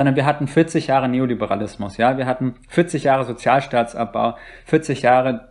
sondern 0.00 0.16
wir 0.16 0.24
hatten 0.24 0.46
40 0.46 0.86
Jahre 0.86 1.10
Neoliberalismus, 1.10 1.98
ja, 1.98 2.16
wir 2.16 2.24
hatten 2.24 2.54
40 2.68 3.04
Jahre 3.04 3.26
Sozialstaatsabbau, 3.26 4.34
40 4.64 5.02
Jahre 5.02 5.48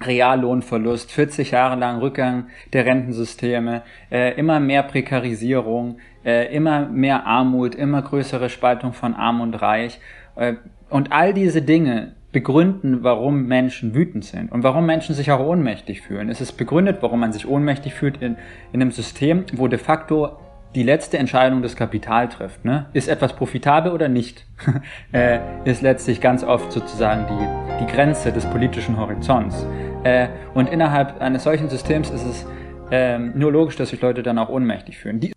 Reallohnverlust, 0.00 1.12
40 1.12 1.52
Jahre 1.52 1.76
lang 1.76 2.00
Rückgang 2.00 2.48
der 2.72 2.84
Rentensysteme, 2.84 3.82
äh, 4.10 4.34
immer 4.34 4.58
mehr 4.58 4.82
Prekarisierung, 4.82 5.98
äh, 6.24 6.52
immer 6.52 6.88
mehr 6.88 7.26
Armut, 7.26 7.76
immer 7.76 8.02
größere 8.02 8.48
Spaltung 8.48 8.92
von 8.92 9.14
Arm 9.14 9.40
und 9.40 9.54
Reich. 9.54 10.00
Äh, 10.34 10.54
und 10.90 11.12
all 11.12 11.32
diese 11.32 11.62
Dinge 11.62 12.16
begründen, 12.32 13.04
warum 13.04 13.46
Menschen 13.46 13.94
wütend 13.94 14.24
sind 14.24 14.50
und 14.50 14.64
warum 14.64 14.84
Menschen 14.84 15.14
sich 15.14 15.30
auch 15.30 15.38
ohnmächtig 15.38 16.00
fühlen. 16.00 16.28
Es 16.28 16.40
ist 16.40 16.54
begründet, 16.54 16.98
warum 17.02 17.20
man 17.20 17.32
sich 17.32 17.46
ohnmächtig 17.46 17.94
fühlt 17.94 18.20
in, 18.20 18.36
in 18.72 18.82
einem 18.82 18.90
System, 18.90 19.44
wo 19.52 19.68
de 19.68 19.78
facto 19.78 20.40
die 20.74 20.82
letzte 20.82 21.18
Entscheidung 21.18 21.62
des 21.62 21.76
Kapital 21.76 22.28
trifft. 22.28 22.64
Ne? 22.64 22.86
Ist 22.92 23.08
etwas 23.08 23.36
profitabel 23.36 23.92
oder 23.92 24.08
nicht? 24.08 24.46
äh, 25.12 25.38
ist 25.64 25.82
letztlich 25.82 26.20
ganz 26.20 26.44
oft 26.44 26.72
sozusagen 26.72 27.26
die, 27.26 27.84
die 27.84 27.92
Grenze 27.92 28.32
des 28.32 28.46
politischen 28.46 28.96
Horizonts. 28.96 29.66
Äh, 30.04 30.28
und 30.54 30.68
innerhalb 30.68 31.20
eines 31.20 31.44
solchen 31.44 31.68
Systems 31.68 32.10
ist 32.10 32.24
es 32.24 32.46
äh, 32.90 33.18
nur 33.18 33.52
logisch, 33.52 33.76
dass 33.76 33.90
sich 33.90 34.00
Leute 34.00 34.22
dann 34.22 34.38
auch 34.38 34.48
ohnmächtig 34.48 34.98
fühlen. 34.98 35.20
Die 35.20 35.32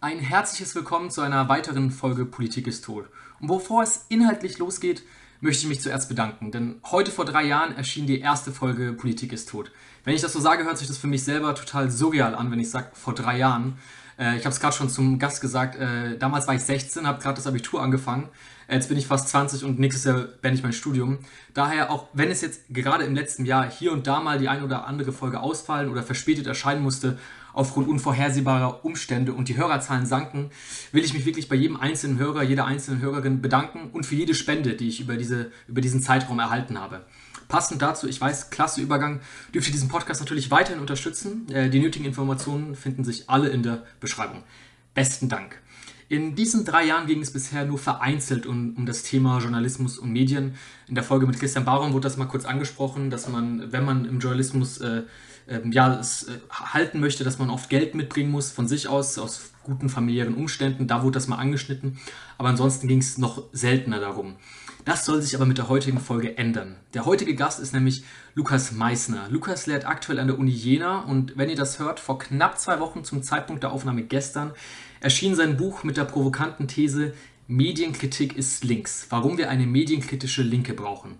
Ein 0.00 0.18
herzliches 0.18 0.74
Willkommen 0.74 1.10
zu 1.10 1.20
einer 1.20 1.48
weiteren 1.48 1.90
Folge 1.90 2.24
Politik 2.24 2.66
ist 2.66 2.84
tot. 2.84 3.06
Und 3.40 3.48
bevor 3.48 3.82
es 3.82 4.06
inhaltlich 4.08 4.58
losgeht, 4.58 5.02
möchte 5.40 5.64
ich 5.64 5.68
mich 5.68 5.82
zuerst 5.82 6.08
bedanken, 6.08 6.50
denn 6.50 6.76
heute 6.90 7.10
vor 7.10 7.26
drei 7.26 7.44
Jahren 7.44 7.76
erschien 7.76 8.06
die 8.06 8.20
erste 8.20 8.50
Folge 8.50 8.92
Politik 8.92 9.32
ist 9.32 9.50
tot. 9.50 9.70
Wenn 10.02 10.14
ich 10.14 10.22
das 10.22 10.32
so 10.32 10.40
sage, 10.40 10.64
hört 10.64 10.78
sich 10.78 10.88
das 10.88 10.96
für 10.96 11.06
mich 11.06 11.22
selber 11.22 11.54
total 11.54 11.90
surreal 11.90 12.34
an, 12.34 12.50
wenn 12.50 12.60
ich 12.60 12.70
sage 12.70 12.88
vor 12.94 13.14
drei 13.14 13.36
Jahren. 13.36 13.78
Äh, 14.18 14.36
ich 14.36 14.44
habe 14.44 14.54
es 14.54 14.60
gerade 14.60 14.76
schon 14.76 14.88
zum 14.88 15.18
Gast 15.18 15.40
gesagt, 15.40 15.76
äh, 15.76 16.16
damals 16.18 16.46
war 16.46 16.54
ich 16.54 16.62
16, 16.62 17.06
habe 17.06 17.22
gerade 17.22 17.36
das 17.36 17.46
Abitur 17.46 17.82
angefangen. 17.82 18.28
Jetzt 18.68 18.88
bin 18.88 18.96
ich 18.96 19.06
fast 19.06 19.28
20 19.28 19.64
und 19.64 19.78
nächstes 19.78 20.04
Jahr 20.04 20.20
beende 20.40 20.56
ich 20.56 20.62
mein 20.62 20.72
Studium. 20.72 21.18
Daher, 21.52 21.90
auch 21.90 22.06
wenn 22.14 22.30
es 22.30 22.40
jetzt 22.40 22.62
gerade 22.70 23.04
im 23.04 23.14
letzten 23.14 23.44
Jahr 23.44 23.70
hier 23.70 23.92
und 23.92 24.06
da 24.06 24.20
mal 24.20 24.38
die 24.38 24.48
ein 24.48 24.62
oder 24.62 24.86
andere 24.86 25.12
Folge 25.12 25.40
ausfallen 25.40 25.90
oder 25.90 26.02
verspätet 26.02 26.46
erscheinen 26.46 26.82
musste, 26.82 27.18
aufgrund 27.52 27.88
unvorhersehbarer 27.88 28.84
Umstände 28.84 29.32
und 29.32 29.48
die 29.48 29.56
Hörerzahlen 29.56 30.06
sanken, 30.06 30.50
will 30.92 31.04
ich 31.04 31.14
mich 31.14 31.26
wirklich 31.26 31.48
bei 31.48 31.56
jedem 31.56 31.76
einzelnen 31.76 32.18
Hörer, 32.18 32.42
jeder 32.42 32.64
einzelnen 32.64 33.00
Hörerin 33.00 33.42
bedanken 33.42 33.90
und 33.92 34.06
für 34.06 34.16
jede 34.16 34.34
Spende, 34.34 34.74
die 34.74 34.88
ich 34.88 35.00
über, 35.00 35.16
diese, 35.16 35.52
über 35.68 35.80
diesen 35.80 36.02
Zeitraum 36.02 36.38
erhalten 36.38 36.80
habe. 36.80 37.04
Passend 37.54 37.80
dazu, 37.82 38.08
ich 38.08 38.20
weiß, 38.20 38.50
klasse 38.50 38.80
Übergang, 38.80 39.20
dürft 39.54 39.68
ihr 39.68 39.72
diesen 39.72 39.88
Podcast 39.88 40.20
natürlich 40.20 40.50
weiterhin 40.50 40.80
unterstützen. 40.80 41.48
Äh, 41.52 41.70
die 41.70 41.78
nötigen 41.78 42.04
Informationen 42.04 42.74
finden 42.74 43.04
sich 43.04 43.30
alle 43.30 43.48
in 43.48 43.62
der 43.62 43.84
Beschreibung. 44.00 44.42
Besten 44.92 45.28
Dank. 45.28 45.60
In 46.08 46.34
diesen 46.34 46.64
drei 46.64 46.84
Jahren 46.84 47.06
ging 47.06 47.20
es 47.20 47.32
bisher 47.32 47.64
nur 47.64 47.78
vereinzelt 47.78 48.46
um, 48.46 48.74
um, 48.76 48.86
das 48.86 49.04
Thema 49.04 49.38
Journalismus 49.38 49.98
und 49.98 50.10
Medien. 50.10 50.56
In 50.88 50.96
der 50.96 51.04
Folge 51.04 51.28
mit 51.28 51.38
Christian 51.38 51.64
Baron 51.64 51.92
wurde 51.92 52.08
das 52.08 52.16
mal 52.16 52.24
kurz 52.24 52.44
angesprochen, 52.44 53.08
dass 53.08 53.28
man, 53.28 53.70
wenn 53.70 53.84
man 53.84 54.04
im 54.04 54.18
Journalismus 54.18 54.78
äh, 54.78 55.02
äh, 55.46 55.60
ja, 55.70 55.94
es 56.00 56.24
äh, 56.24 56.32
halten 56.50 56.98
möchte, 56.98 57.22
dass 57.22 57.38
man 57.38 57.50
oft 57.50 57.70
Geld 57.70 57.94
mitbringen 57.94 58.32
muss 58.32 58.50
von 58.50 58.66
sich 58.66 58.88
aus, 58.88 59.16
aus 59.16 59.52
guten 59.62 59.88
familiären 59.88 60.34
Umständen. 60.34 60.88
Da 60.88 61.04
wurde 61.04 61.12
das 61.12 61.28
mal 61.28 61.36
angeschnitten. 61.36 62.00
Aber 62.36 62.48
ansonsten 62.48 62.88
ging 62.88 62.98
es 62.98 63.16
noch 63.16 63.44
seltener 63.52 64.00
darum. 64.00 64.34
Das 64.84 65.06
soll 65.06 65.22
sich 65.22 65.34
aber 65.34 65.46
mit 65.46 65.56
der 65.56 65.70
heutigen 65.70 65.98
Folge 65.98 66.36
ändern. 66.36 66.76
Der 66.92 67.06
heutige 67.06 67.34
Gast 67.34 67.58
ist 67.58 67.72
nämlich 67.72 68.04
Lukas 68.34 68.70
Meissner. 68.72 69.28
Lukas 69.30 69.66
lehrt 69.66 69.86
aktuell 69.86 70.18
an 70.18 70.26
der 70.26 70.38
Uni 70.38 70.50
Jena 70.50 71.00
und 71.00 71.38
wenn 71.38 71.48
ihr 71.48 71.56
das 71.56 71.78
hört, 71.78 72.00
vor 72.00 72.18
knapp 72.18 72.58
zwei 72.58 72.80
Wochen 72.80 73.02
zum 73.02 73.22
Zeitpunkt 73.22 73.62
der 73.62 73.72
Aufnahme 73.72 74.02
gestern 74.02 74.52
erschien 75.00 75.34
sein 75.36 75.56
Buch 75.56 75.84
mit 75.84 75.96
der 75.96 76.04
provokanten 76.04 76.68
These 76.68 77.14
Medienkritik 77.46 78.36
ist 78.36 78.62
links. 78.62 79.06
Warum 79.08 79.38
wir 79.38 79.48
eine 79.48 79.66
medienkritische 79.66 80.42
Linke 80.42 80.74
brauchen. 80.74 81.18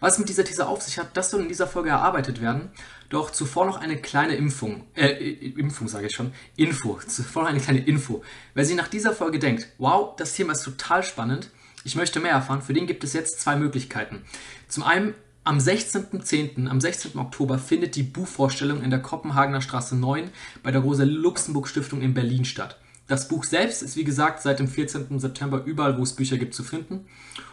Was 0.00 0.18
mit 0.18 0.30
dieser 0.30 0.44
These 0.44 0.66
auf 0.66 0.80
sich 0.80 0.98
hat, 0.98 1.14
das 1.14 1.30
soll 1.30 1.42
in 1.42 1.48
dieser 1.48 1.66
Folge 1.66 1.90
erarbeitet 1.90 2.40
werden. 2.40 2.70
Doch 3.10 3.30
zuvor 3.30 3.66
noch 3.66 3.76
eine 3.82 3.98
kleine 3.98 4.34
Impfung, 4.34 4.84
äh, 4.94 5.10
Impfung 5.10 5.88
sage 5.88 6.06
ich 6.06 6.14
schon, 6.14 6.32
Info, 6.56 6.98
zuvor 7.06 7.42
noch 7.42 7.50
eine 7.50 7.60
kleine 7.60 7.84
Info. 7.84 8.22
Wer 8.54 8.64
sich 8.64 8.76
nach 8.76 8.88
dieser 8.88 9.12
Folge 9.12 9.38
denkt, 9.38 9.68
wow, 9.76 10.16
das 10.16 10.32
Thema 10.32 10.52
ist 10.52 10.64
total 10.64 11.02
spannend, 11.02 11.50
ich 11.84 11.96
möchte 11.96 12.18
mehr 12.18 12.32
erfahren, 12.32 12.62
für 12.62 12.72
den 12.72 12.86
gibt 12.86 13.04
es 13.04 13.12
jetzt 13.12 13.40
zwei 13.40 13.56
Möglichkeiten. 13.56 14.22
Zum 14.68 14.82
einen 14.82 15.14
am 15.44 15.58
16.10., 15.58 16.68
am 16.68 16.80
16. 16.80 17.18
Oktober 17.18 17.58
findet 17.58 17.96
die 17.96 18.02
Buchvorstellung 18.02 18.82
in 18.82 18.90
der 18.90 19.02
Kopenhagener 19.02 19.60
Straße 19.60 19.94
9 19.94 20.30
bei 20.62 20.70
der 20.70 20.80
Rosa-Luxemburg-Stiftung 20.80 22.00
in 22.00 22.14
Berlin 22.14 22.46
statt. 22.46 22.78
Das 23.06 23.28
Buch 23.28 23.44
selbst 23.44 23.82
ist 23.82 23.96
wie 23.96 24.04
gesagt 24.04 24.40
seit 24.40 24.58
dem 24.58 24.68
14. 24.68 25.18
September 25.18 25.62
überall, 25.64 25.98
wo 25.98 26.02
es 26.02 26.14
Bücher 26.16 26.38
gibt, 26.38 26.54
zu 26.54 26.64
finden. 26.64 27.04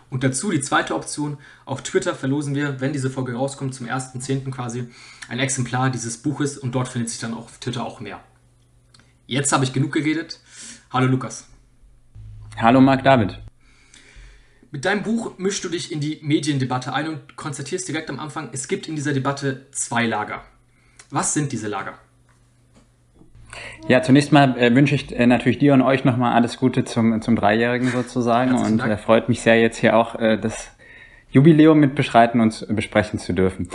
Und 0.10 0.24
dazu 0.24 0.52
die 0.52 0.62
zweite 0.62 0.96
Option, 0.96 1.38
auf 1.66 1.84
Twitter 1.84 2.16
verlosen 2.16 2.56
wir, 2.56 2.80
wenn 2.80 2.94
diese 2.94 3.10
Folge 3.10 3.34
rauskommt, 3.34 3.76
zum 3.76 3.88
1.10. 3.88 4.50
quasi, 4.52 4.88
ein 5.28 5.40
Exemplar 5.40 5.90
dieses 5.90 6.18
Buches 6.18 6.58
und 6.58 6.74
dort 6.74 6.88
findet 6.88 7.10
sich 7.10 7.20
dann 7.20 7.34
auf 7.34 7.58
Twitter 7.58 7.86
auch 7.86 8.00
mehr. 8.00 8.22
Jetzt 9.28 9.52
habe 9.52 9.66
ich 9.66 9.74
genug 9.74 9.92
geredet. 9.92 10.40
Hallo 10.92 11.08
Lukas. 11.08 11.48
Hallo 12.58 12.80
Marc 12.80 13.04
David. 13.04 13.51
Mit 14.74 14.86
deinem 14.86 15.04
Buch 15.04 15.38
mischst 15.38 15.66
du 15.66 15.70
dich 15.70 15.92
in 15.92 16.00
die 16.00 16.20
Mediendebatte 16.22 16.94
ein 16.94 17.10
und 17.10 17.36
konstatierst 17.36 17.90
direkt 17.90 18.10
am 18.10 18.22
Anfang, 18.22 18.50
es 18.54 18.70
gibt 18.70 18.88
in 18.88 18.96
dieser 18.96 19.12
Debatte 19.12 19.66
zwei 19.72 20.06
Lager. 20.06 20.44
Was 21.10 21.34
sind 21.34 21.52
diese 21.52 21.68
Lager? 21.68 21.96
Ja, 23.90 24.02
zunächst 24.02 24.32
mal 24.32 24.58
äh, 24.58 24.74
wünsche 24.74 24.96
ich 24.96 25.14
äh, 25.14 25.28
natürlich 25.28 25.60
dir 25.60 25.74
und 25.74 25.82
euch 25.82 26.06
nochmal 26.06 26.34
alles 26.34 26.56
Gute 26.56 26.86
zum, 26.86 27.22
zum 27.22 27.36
Dreijährigen 27.36 27.90
sozusagen 27.90 28.52
Herzlichen 28.52 28.80
und 28.80 28.90
äh, 28.90 28.96
freut 28.96 29.28
mich 29.28 29.42
sehr 29.42 29.60
jetzt 29.60 29.78
hier 29.78 29.98
auch 29.98 30.18
äh, 30.18 30.38
das 30.38 30.72
Jubiläum 31.32 31.80
mit 31.80 31.96
beschreiten 31.96 32.40
und 32.40 32.66
besprechen 32.70 33.20
zu 33.20 33.34
dürfen. 33.34 33.70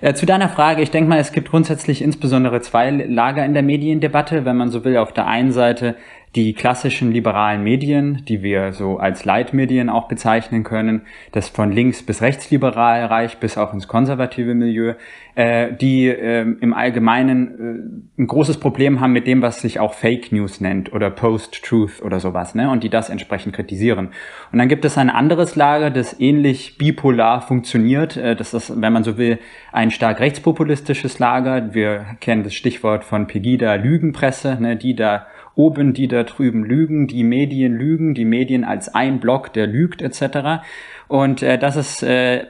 Äh, 0.00 0.14
zu 0.14 0.26
deiner 0.26 0.48
Frage, 0.48 0.82
ich 0.82 0.90
denke 0.90 1.08
mal, 1.08 1.18
es 1.18 1.32
gibt 1.32 1.50
grundsätzlich 1.50 2.02
insbesondere 2.02 2.60
zwei 2.60 2.90
Lager 2.90 3.44
in 3.44 3.52
der 3.52 3.62
Mediendebatte, 3.62 4.44
wenn 4.44 4.56
man 4.56 4.70
so 4.70 4.84
will. 4.84 4.96
Auf 4.96 5.12
der 5.12 5.26
einen 5.26 5.52
Seite 5.52 5.96
die 6.36 6.54
klassischen 6.54 7.10
liberalen 7.10 7.64
Medien, 7.64 8.24
die 8.28 8.42
wir 8.42 8.72
so 8.72 8.98
als 8.98 9.24
Leitmedien 9.24 9.88
auch 9.88 10.06
bezeichnen 10.06 10.62
können, 10.62 11.02
das 11.32 11.48
von 11.48 11.72
links 11.72 12.04
bis 12.04 12.22
rechtsliberal 12.22 13.04
reicht, 13.06 13.40
bis 13.40 13.58
auch 13.58 13.74
ins 13.74 13.88
konservative 13.88 14.54
Milieu, 14.54 14.94
äh, 15.34 15.72
die 15.72 16.06
äh, 16.06 16.42
im 16.42 16.72
Allgemeinen 16.72 18.08
äh, 18.16 18.22
ein 18.22 18.26
großes 18.28 18.58
Problem 18.58 19.00
haben 19.00 19.12
mit 19.12 19.26
dem, 19.26 19.42
was 19.42 19.60
sich 19.60 19.80
auch 19.80 19.94
Fake 19.94 20.30
News 20.30 20.60
nennt 20.60 20.92
oder 20.92 21.10
Post-Truth 21.10 22.00
oder 22.00 22.20
sowas, 22.20 22.54
ne? 22.54 22.70
und 22.70 22.84
die 22.84 22.90
das 22.90 23.10
entsprechend 23.10 23.56
kritisieren. 23.56 24.10
Und 24.52 24.58
dann 24.58 24.68
gibt 24.68 24.84
es 24.84 24.96
ein 24.98 25.10
anderes 25.10 25.56
Lager, 25.56 25.90
das 25.90 26.18
ähnlich 26.20 26.78
bipolar 26.78 27.42
funktioniert. 27.42 28.16
Äh, 28.16 28.36
das 28.36 28.54
ist, 28.54 28.80
wenn 28.80 28.92
man 28.92 29.02
so 29.02 29.18
will, 29.18 29.40
ein 29.72 29.90
stark 29.90 30.20
rechtspopulistisches 30.20 31.18
Lager. 31.18 31.74
Wir 31.74 32.06
kennen 32.20 32.44
das 32.44 32.54
Stichwort 32.54 33.02
von 33.02 33.26
Pegida 33.26 33.74
Lügenpresse, 33.74 34.58
ne? 34.60 34.76
die 34.76 34.94
da 34.94 35.26
oben, 35.60 35.92
die 35.92 36.08
da 36.08 36.22
drüben 36.22 36.64
lügen, 36.64 37.06
die 37.06 37.22
Medien 37.22 37.74
lügen, 37.74 38.14
die 38.14 38.24
Medien 38.24 38.64
als 38.64 38.94
ein 38.94 39.20
Block, 39.20 39.52
der 39.52 39.66
lügt 39.66 40.00
etc. 40.00 40.62
Und 41.08 41.42
äh, 41.42 41.58
das 41.58 41.76
ist 41.76 42.02
äh, 42.02 42.46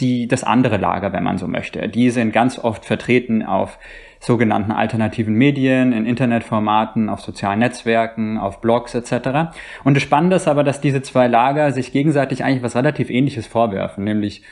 die, 0.00 0.28
das 0.28 0.44
andere 0.44 0.76
Lager, 0.76 1.12
wenn 1.12 1.24
man 1.24 1.38
so 1.38 1.48
möchte. 1.48 1.88
Die 1.88 2.10
sind 2.10 2.32
ganz 2.32 2.58
oft 2.58 2.84
vertreten 2.84 3.42
auf 3.42 3.78
sogenannten 4.20 4.70
alternativen 4.70 5.34
Medien, 5.34 5.92
in 5.92 6.06
Internetformaten, 6.06 7.08
auf 7.08 7.20
sozialen 7.20 7.58
Netzwerken, 7.58 8.38
auf 8.38 8.60
Blogs 8.60 8.94
etc. 8.94 9.52
Und 9.82 9.94
das 9.94 10.02
Spannende 10.04 10.36
ist 10.36 10.46
aber, 10.46 10.62
dass 10.62 10.80
diese 10.80 11.02
zwei 11.02 11.26
Lager 11.26 11.72
sich 11.72 11.92
gegenseitig 11.92 12.44
eigentlich 12.44 12.62
was 12.62 12.76
relativ 12.76 13.10
Ähnliches 13.10 13.48
vorwerfen, 13.48 14.04
nämlich 14.04 14.42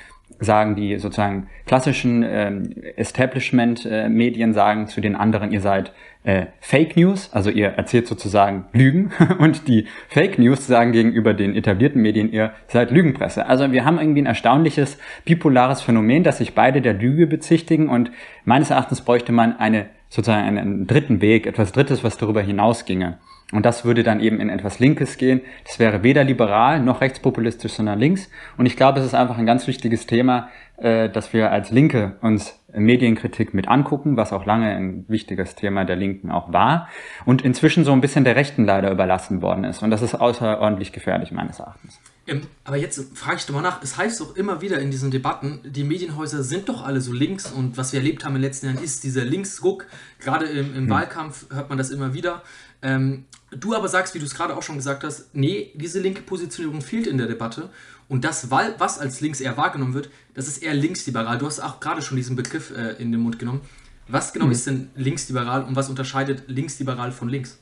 sagen 0.41 0.75
die 0.75 0.97
sozusagen 0.99 1.49
klassischen 1.67 2.25
ähm, 2.27 2.75
Establishment-Medien 2.97 4.55
sagen 4.55 4.89
zu 4.89 5.01
den 5.01 5.15
anderen, 5.15 5.53
ihr 5.53 5.61
seid 5.61 5.93
äh, 6.25 6.47
Fake 6.61 6.97
News, 6.97 7.31
also 7.33 7.51
ihr 7.51 7.69
erzählt 7.69 8.06
sozusagen 8.06 8.65
Lügen 8.73 9.12
und 9.39 9.69
die 9.69 9.87
Fake 10.09 10.39
News 10.39 10.67
sagen 10.67 10.93
gegenüber 10.93 11.34
den 11.34 11.55
etablierten 11.55 12.03
Medien, 12.03 12.33
ihr 12.33 12.53
seid 12.69 12.91
Lügenpresse. 12.91 13.47
Also 13.47 13.73
wir 13.73 13.85
haben 13.85 13.99
irgendwie 13.99 14.23
ein 14.23 14.26
erstaunliches 14.26 14.99
bipolares 15.25 15.82
Phänomen, 15.82 16.25
dass 16.25 16.38
sich 16.38 16.55
beide 16.55 16.81
der 16.81 16.94
Lüge 16.94 17.26
bezichtigen 17.26 17.88
und 17.88 18.11
meines 18.44 18.70
Erachtens 18.70 19.03
bräuchte 19.03 19.32
man 19.32 19.59
eine 19.59 19.87
sozusagen 20.09 20.59
einen 20.59 20.87
dritten 20.87 21.20
Weg, 21.20 21.47
etwas 21.47 21.73
Drittes, 21.73 22.03
was 22.03 22.19
darüber 22.19 22.43
hinausginge. 22.43 23.19
Und 23.52 23.67
das 23.67 23.85
würde 23.85 24.02
dann 24.02 24.20
eben 24.20 24.41
in 24.41 24.49
etwas 24.49 24.79
Linkes 24.79 25.17
gehen. 25.17 25.41
Das 25.67 25.79
wäre 25.79 26.02
weder 26.02 26.23
liberal 26.23 26.81
noch 26.81 27.00
rechtspopulistisch, 27.00 27.73
sondern 27.73 27.99
links. 27.99 28.31
Und 28.56 28.67
ich 28.67 28.76
glaube, 28.76 29.00
es 29.00 29.06
ist 29.06 29.14
einfach 29.14 29.38
ein 29.38 29.47
ganz 29.47 29.67
wichtiges 29.67 30.06
Thema, 30.06 30.49
äh, 30.76 31.08
dass 31.08 31.32
wir 31.32 31.50
als 31.50 31.70
Linke 31.70 32.17
uns 32.23 32.58
Medienkritik 32.73 33.52
mit 33.52 33.69
angucken, 33.69 34.17
was 34.17 34.32
auch 34.32 34.47
lange 34.47 34.69
ein 34.69 35.05
wichtiges 35.08 35.55
Thema 35.56 35.85
der 35.85 35.97
Linken 35.97 36.31
auch 36.31 36.52
war 36.52 36.88
und 37.25 37.43
inzwischen 37.43 37.85
so 37.85 37.93
ein 37.93 38.00
bisschen 38.00 38.25
der 38.25 38.37
Rechten 38.37 38.64
leider 38.64 38.91
überlassen 38.91 39.43
worden 39.43 39.64
ist. 39.64 39.82
Und 39.82 39.91
das 39.91 40.02
ist 40.02 40.14
außerordentlich 40.14 40.93
gefährlich 40.93 41.32
meines 41.32 41.58
Erachtens. 41.58 42.00
Ähm, 42.26 42.43
aber 42.64 42.76
jetzt 42.76 43.17
frage 43.19 43.38
ich 43.38 43.47
doch 43.47 43.55
mal 43.55 43.62
nach, 43.62 43.82
es 43.82 43.97
heißt 43.97 44.20
doch 44.20 44.37
immer 44.37 44.61
wieder 44.61 44.79
in 44.79 44.91
diesen 44.91 45.11
Debatten, 45.11 45.61
die 45.64 45.85
Medienhäuser 45.85 46.43
sind 46.43 46.69
doch 46.69 46.85
alle 46.85 47.00
so 47.00 47.12
links 47.12 47.50
und 47.50 47.76
was 47.76 47.93
wir 47.93 48.00
erlebt 48.00 48.25
haben 48.25 48.37
in 48.37 48.43
den 48.43 48.49
letzten 48.49 48.67
Jahren 48.67 48.82
ist 48.82 49.02
dieser 49.02 49.25
Linksruck. 49.25 49.87
Gerade 50.20 50.47
im, 50.47 50.75
im 50.75 50.82
hm. 50.82 50.91
Wahlkampf 50.91 51.47
hört 51.52 51.69
man 51.69 51.79
das 51.79 51.91
immer 51.91 52.14
wieder. 52.14 52.43
Ähm, 52.82 53.25
Du 53.52 53.75
aber 53.75 53.88
sagst, 53.88 54.14
wie 54.14 54.19
du 54.19 54.25
es 54.25 54.35
gerade 54.35 54.56
auch 54.56 54.62
schon 54.62 54.76
gesagt 54.76 55.02
hast, 55.02 55.35
nee, 55.35 55.73
diese 55.75 56.00
linke 56.00 56.23
Positionierung 56.23 56.81
fehlt 56.82 57.06
in 57.06 57.19
der 57.19 57.26
Debatte. 57.26 57.70
Und 58.08 58.25
das, 58.25 58.50
was 58.50 58.99
als 58.99 59.20
links 59.20 59.41
eher 59.41 59.56
wahrgenommen 59.56 59.94
wird, 59.94 60.11
das 60.35 60.49
ist 60.49 60.62
eher 60.62 60.75
linksliberal. 60.75 61.38
Du 61.38 61.47
hast 61.47 61.61
auch 61.61 61.81
gerade 61.81 62.02
schon 62.02 62.17
diesen 62.17 62.37
Begriff 62.37 62.73
äh, 62.76 63.00
in 63.00 63.12
den 63.12 63.20
Mund 63.20 63.38
genommen. 63.38 63.61
Was 64.08 64.32
genau 64.32 64.47
mhm. 64.47 64.52
ist 64.52 64.67
denn 64.67 64.91
linksliberal 64.97 65.64
und 65.64 65.76
was 65.76 65.88
unterscheidet 65.88 66.44
linksliberal 66.49 67.12
von 67.12 67.29
links? 67.29 67.58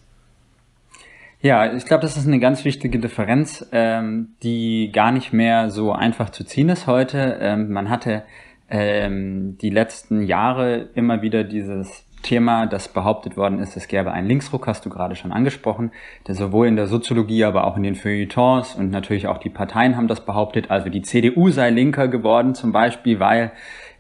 Ja, 1.41 1.73
ich 1.73 1.85
glaube, 1.85 2.03
das 2.03 2.17
ist 2.17 2.27
eine 2.27 2.41
ganz 2.41 2.65
wichtige 2.65 2.99
Differenz, 2.99 3.65
ähm, 3.71 4.31
die 4.43 4.91
gar 4.93 5.13
nicht 5.13 5.33
mehr 5.33 5.71
so 5.71 5.93
einfach 5.93 6.31
zu 6.31 6.45
ziehen 6.45 6.69
ist 6.69 6.87
heute. 6.87 7.39
Ähm, 7.41 7.71
man 7.71 7.91
hatte 7.91 8.25
ähm, 8.69 9.57
die 9.59 9.71
letzten 9.71 10.23
Jahre 10.23 10.89
immer 10.95 11.23
wieder 11.23 11.45
dieses 11.45 12.05
Thema, 12.23 12.67
das 12.67 12.89
behauptet 12.89 13.37
worden 13.37 13.61
ist, 13.61 13.77
es 13.77 13.89
gäbe 13.89 14.13
einen 14.13 14.29
Linksruck, 14.29 14.67
hast 14.67 14.85
du 14.85 14.91
gerade 14.91 15.17
schon 15.17 15.33
angesprochen, 15.33 15.93
der 16.27 16.35
sowohl 16.35 16.67
in 16.67 16.77
der 16.77 16.87
Soziologie, 16.87 17.45
aber 17.45 17.65
auch 17.65 17.77
in 17.77 17.83
den 17.83 17.95
Feuilletons 17.95 18.75
und 18.75 18.91
natürlich 18.91 19.27
auch 19.27 19.39
die 19.39 19.51
Parteien 19.51 19.97
haben 19.97 20.09
das 20.09 20.25
behauptet. 20.25 20.71
Also 20.71 20.89
die 20.89 21.03
CDU 21.03 21.51
sei 21.51 21.71
linker 21.71 22.09
geworden 22.09 22.55
zum 22.55 22.73
Beispiel, 22.73 23.21
weil 23.21 23.53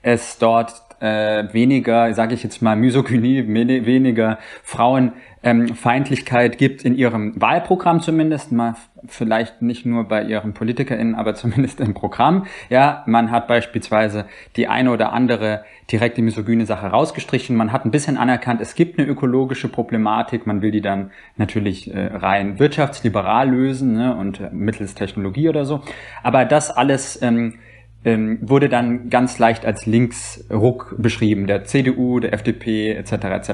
es 0.02 0.38
dort 0.38 0.87
äh, 1.00 1.52
weniger, 1.52 2.12
sage 2.14 2.34
ich 2.34 2.42
jetzt 2.42 2.60
mal, 2.62 2.76
Misogynie, 2.76 3.46
weniger 3.46 4.38
Frauenfeindlichkeit 4.62 6.52
ähm, 6.52 6.58
gibt 6.58 6.84
in 6.84 6.96
ihrem 6.96 7.40
Wahlprogramm 7.40 8.00
zumindest, 8.00 8.52
mal 8.52 8.74
vielleicht 9.06 9.62
nicht 9.62 9.86
nur 9.86 10.08
bei 10.08 10.24
ihren 10.24 10.54
PolitikerInnen, 10.54 11.14
aber 11.14 11.34
zumindest 11.36 11.80
im 11.80 11.94
Programm. 11.94 12.46
Ja, 12.68 13.04
man 13.06 13.30
hat 13.30 13.48
beispielsweise 13.48 14.26
die 14.56 14.68
eine 14.68 14.90
oder 14.90 15.12
andere 15.12 15.64
direkte 15.90 16.20
misogyne 16.20 16.66
Sache 16.66 16.88
rausgestrichen. 16.88 17.56
Man 17.56 17.72
hat 17.72 17.84
ein 17.84 17.90
bisschen 17.90 18.16
anerkannt, 18.16 18.60
es 18.60 18.74
gibt 18.74 18.98
eine 18.98 19.08
ökologische 19.08 19.68
Problematik. 19.68 20.46
Man 20.46 20.62
will 20.62 20.70
die 20.70 20.80
dann 20.80 21.10
natürlich 21.36 21.92
äh, 21.92 22.10
rein 22.12 22.58
wirtschaftsliberal 22.58 23.48
lösen 23.48 23.94
ne, 23.94 24.16
und 24.16 24.40
äh, 24.40 24.50
mittels 24.52 24.94
Technologie 24.94 25.48
oder 25.48 25.64
so. 25.64 25.82
Aber 26.22 26.44
das 26.44 26.70
alles 26.70 27.20
ähm, 27.22 27.54
ähm, 28.04 28.38
wurde 28.40 28.68
dann 28.68 29.10
ganz 29.10 29.38
leicht 29.38 29.66
als 29.66 29.86
Linksruck 29.86 30.94
beschrieben, 30.98 31.46
der 31.46 31.64
CDU, 31.64 32.20
der 32.20 32.32
FDP 32.32 32.92
etc. 32.92 33.12
etc. 33.12 33.50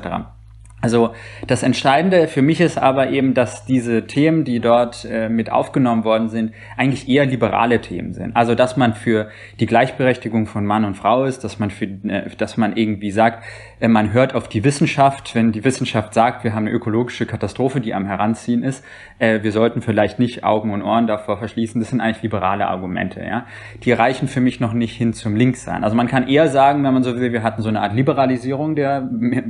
Also 0.85 1.15
das 1.47 1.63
Entscheidende 1.63 2.29
für 2.29 2.43
mich 2.43 2.61
ist 2.61 2.77
aber 2.77 3.09
eben, 3.09 3.33
dass 3.33 3.65
diese 3.65 4.07
Themen, 4.07 4.45
die 4.45 4.61
dort 4.61 5.07
äh, 5.11 5.31
mit 5.31 5.51
aufgenommen 5.51 6.05
worden 6.05 6.29
sind, 6.29 6.53
eigentlich 6.77 7.09
eher 7.09 7.25
liberale 7.25 7.81
Themen 7.81 8.13
sind. 8.13 8.37
Also 8.37 8.55
dass 8.55 8.77
man 8.77 8.93
für 8.93 9.31
die 9.61 9.65
Gleichberechtigung 9.65 10.45
von 10.45 10.67
Mann 10.67 10.85
und 10.85 10.95
Frau 10.95 11.25
ist, 11.25 11.43
dass 11.43 11.59
man 11.59 11.71
für, 11.71 11.87
äh, 11.87 12.29
dass 12.37 12.59
man 12.59 12.77
irgendwie 12.77 13.13
sagt, 13.13 13.45
äh, 13.81 13.89
man 13.89 14.13
hört 14.13 14.35
auf 14.35 14.47
die 14.47 14.63
Wissenschaft, 14.63 15.35
wenn 15.35 15.53
die 15.53 15.65
Wissenschaft 15.65 16.13
sagt, 16.13 16.45
wir 16.45 16.55
haben 16.55 16.67
eine 16.67 16.77
ökologische 16.77 17.25
Katastrophe, 17.25 17.81
die 17.81 17.95
am 17.95 18.05
Heranziehen 18.05 18.63
ist, 18.63 18.85
äh, 19.19 19.43
wir 19.43 19.53
sollten 19.53 19.81
vielleicht 19.81 20.19
nicht 20.19 20.45
Augen 20.45 20.71
und 20.71 20.83
Ohren 20.83 21.07
davor 21.07 21.39
verschließen. 21.39 21.81
Das 21.81 21.89
sind 21.89 22.03
eigentlich 22.03 22.23
liberale 22.23 22.67
Argumente. 22.67 23.23
Ja, 23.25 23.47
die 23.85 23.93
reichen 23.93 24.29
für 24.29 24.43
mich 24.43 24.61
noch 24.61 24.75
nicht 24.75 24.95
hin 24.95 25.15
zum 25.15 25.35
Linkssein. 25.35 25.83
Also 25.83 25.97
man 25.97 26.09
kann 26.09 26.29
eher 26.29 26.49
sagen, 26.49 26.85
wenn 26.85 26.93
man 26.93 27.03
so 27.03 27.19
will, 27.19 27.33
wir 27.33 27.43
hatten 27.43 27.63
so 27.63 27.71
eine 27.71 27.81
Art 27.81 27.95
Liberalisierung 27.95 28.77
der 28.77 29.09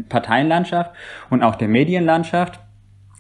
Parteienlandschaft 0.08 0.92
und 1.30 1.42
auch 1.42 1.56
der 1.56 1.68
Medienlandschaft 1.68 2.60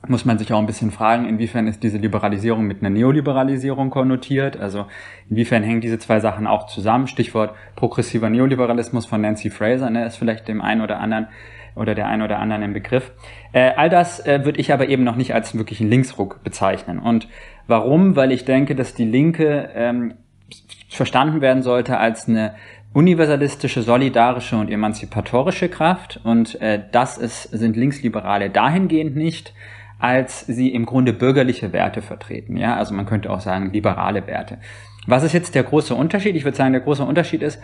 muss 0.08 0.24
man 0.24 0.38
sich 0.38 0.52
auch 0.52 0.58
ein 0.58 0.66
bisschen 0.66 0.90
fragen, 0.90 1.26
inwiefern 1.26 1.66
ist 1.66 1.82
diese 1.82 1.98
Liberalisierung 1.98 2.66
mit 2.66 2.80
einer 2.80 2.90
Neoliberalisierung 2.90 3.90
konnotiert? 3.90 4.58
Also 4.58 4.86
inwiefern 5.30 5.62
hängen 5.62 5.80
diese 5.80 5.98
zwei 5.98 6.20
Sachen 6.20 6.46
auch 6.46 6.66
zusammen? 6.66 7.06
Stichwort 7.06 7.54
progressiver 7.76 8.28
Neoliberalismus 8.30 9.06
von 9.06 9.20
Nancy 9.20 9.50
Fraser, 9.50 9.90
ne, 9.90 10.04
ist 10.06 10.16
vielleicht 10.16 10.48
dem 10.48 10.60
einen 10.60 10.82
oder 10.82 11.00
anderen 11.00 11.28
oder 11.74 11.94
der 11.94 12.06
einen 12.06 12.22
oder 12.22 12.38
anderen 12.38 12.62
im 12.62 12.72
Begriff. 12.72 13.12
Äh, 13.52 13.72
all 13.76 13.88
das 13.88 14.24
äh, 14.24 14.44
würde 14.44 14.60
ich 14.60 14.72
aber 14.72 14.88
eben 14.88 15.04
noch 15.04 15.16
nicht 15.16 15.34
als 15.34 15.56
wirklichen 15.56 15.88
Linksruck 15.88 16.42
bezeichnen. 16.44 16.98
Und 17.00 17.28
warum? 17.66 18.14
Weil 18.14 18.30
ich 18.30 18.44
denke, 18.44 18.76
dass 18.76 18.94
die 18.94 19.04
Linke 19.04 19.70
ähm, 19.74 20.14
verstanden 20.88 21.40
werden 21.40 21.62
sollte 21.62 21.98
als 21.98 22.28
eine 22.28 22.54
universalistische, 22.94 23.82
solidarische 23.82 24.56
und 24.56 24.70
emanzipatorische 24.70 25.68
Kraft. 25.68 26.20
Und 26.24 26.60
äh, 26.62 26.80
das 26.92 27.18
ist, 27.18 27.42
sind 27.42 27.76
Linksliberale 27.76 28.48
dahingehend 28.48 29.16
nicht, 29.16 29.52
als 29.98 30.46
sie 30.46 30.68
im 30.72 30.86
Grunde 30.86 31.12
bürgerliche 31.12 31.72
Werte 31.72 32.02
vertreten. 32.02 32.56
Ja, 32.56 32.76
also 32.76 32.94
man 32.94 33.04
könnte 33.04 33.30
auch 33.30 33.40
sagen 33.40 33.72
liberale 33.72 34.26
Werte. 34.26 34.58
Was 35.06 35.24
ist 35.24 35.32
jetzt 35.32 35.54
der 35.54 35.64
große 35.64 35.94
Unterschied? 35.94 36.36
Ich 36.36 36.44
würde 36.44 36.56
sagen, 36.56 36.72
der 36.72 36.82
große 36.82 37.04
Unterschied 37.04 37.42
ist, 37.42 37.60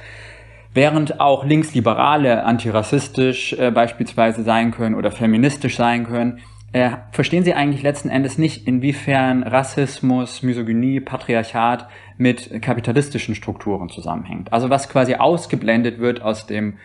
während 0.75 1.21
auch 1.21 1.45
Linksliberale 1.45 2.45
antirassistisch 2.45 3.53
äh, 3.55 3.71
beispielsweise 3.71 4.43
sein 4.43 4.73
können 4.73 4.95
oder 4.95 5.11
feministisch 5.11 5.77
sein 5.77 6.07
können, 6.07 6.41
äh, 6.73 6.91
verstehen 7.11 7.43
Sie 7.43 7.55
eigentlich 7.55 7.83
letzten 7.83 8.11
Endes 8.11 8.39
nicht, 8.39 8.67
inwiefern 8.67 9.43
Rassismus, 9.43 10.43
Misogynie, 10.43 11.01
Patriarchat 11.01 11.89
mit 12.17 12.63
kapitalistischen 12.63 13.35
Strukturen 13.35 13.89
zusammenhängt. 13.89 14.53
Also 14.53 14.71
was 14.71 14.89
quasi 14.89 15.15
ausgeblendet 15.17 15.99
wird 15.99 16.23
aus 16.23 16.47
dem 16.47 16.79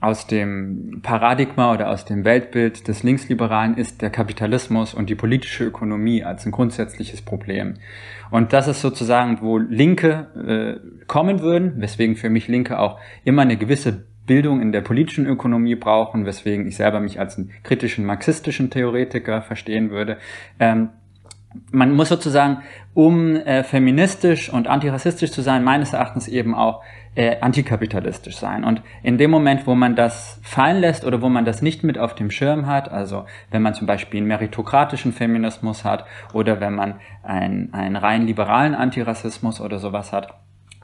aus 0.00 0.28
dem 0.28 1.00
Paradigma 1.02 1.72
oder 1.74 1.90
aus 1.90 2.04
dem 2.04 2.24
Weltbild 2.24 2.86
des 2.86 3.02
Linksliberalen 3.02 3.76
ist 3.76 4.00
der 4.00 4.10
Kapitalismus 4.10 4.94
und 4.94 5.10
die 5.10 5.16
politische 5.16 5.64
Ökonomie 5.64 6.22
als 6.22 6.46
ein 6.46 6.52
grundsätzliches 6.52 7.20
Problem. 7.20 7.74
Und 8.30 8.52
das 8.52 8.68
ist 8.68 8.80
sozusagen, 8.80 9.40
wo 9.40 9.58
Linke 9.58 10.80
äh, 10.86 11.06
kommen 11.08 11.40
würden, 11.40 11.80
weswegen 11.80 12.14
für 12.14 12.30
mich 12.30 12.46
Linke 12.46 12.78
auch 12.78 13.00
immer 13.24 13.42
eine 13.42 13.56
gewisse 13.56 14.04
Bildung 14.28 14.62
in 14.62 14.70
der 14.70 14.82
politischen 14.82 15.26
Ökonomie 15.26 15.74
brauchen, 15.74 16.24
weswegen 16.24 16.68
ich 16.68 16.76
selber 16.76 17.00
mich 17.00 17.18
als 17.18 17.36
einen 17.36 17.50
kritischen 17.64 18.06
marxistischen 18.06 18.70
Theoretiker 18.70 19.42
verstehen 19.42 19.90
würde. 19.90 20.18
Ähm, 20.60 20.90
man 21.70 21.92
muss 21.92 22.10
sozusagen, 22.10 22.58
um 22.94 23.36
äh, 23.36 23.64
feministisch 23.64 24.52
und 24.52 24.68
antirassistisch 24.68 25.32
zu 25.32 25.40
sein, 25.40 25.64
meines 25.64 25.92
Erachtens 25.92 26.28
eben 26.28 26.54
auch 26.54 26.82
äh, 27.14 27.40
antikapitalistisch 27.40 28.36
sein. 28.36 28.64
Und 28.64 28.82
in 29.02 29.18
dem 29.18 29.30
Moment, 29.30 29.66
wo 29.66 29.74
man 29.74 29.96
das 29.96 30.38
fallen 30.42 30.80
lässt 30.80 31.04
oder 31.04 31.22
wo 31.22 31.28
man 31.28 31.44
das 31.44 31.62
nicht 31.62 31.82
mit 31.84 31.98
auf 31.98 32.14
dem 32.14 32.30
Schirm 32.30 32.66
hat, 32.66 32.90
also 32.90 33.24
wenn 33.50 33.62
man 33.62 33.74
zum 33.74 33.86
Beispiel 33.86 34.18
einen 34.18 34.28
meritokratischen 34.28 35.12
Feminismus 35.12 35.84
hat 35.84 36.04
oder 36.32 36.60
wenn 36.60 36.74
man 36.74 37.00
einen, 37.22 37.72
einen 37.72 37.96
rein 37.96 38.26
liberalen 38.26 38.74
Antirassismus 38.74 39.60
oder 39.60 39.78
sowas 39.78 40.12
hat, 40.12 40.34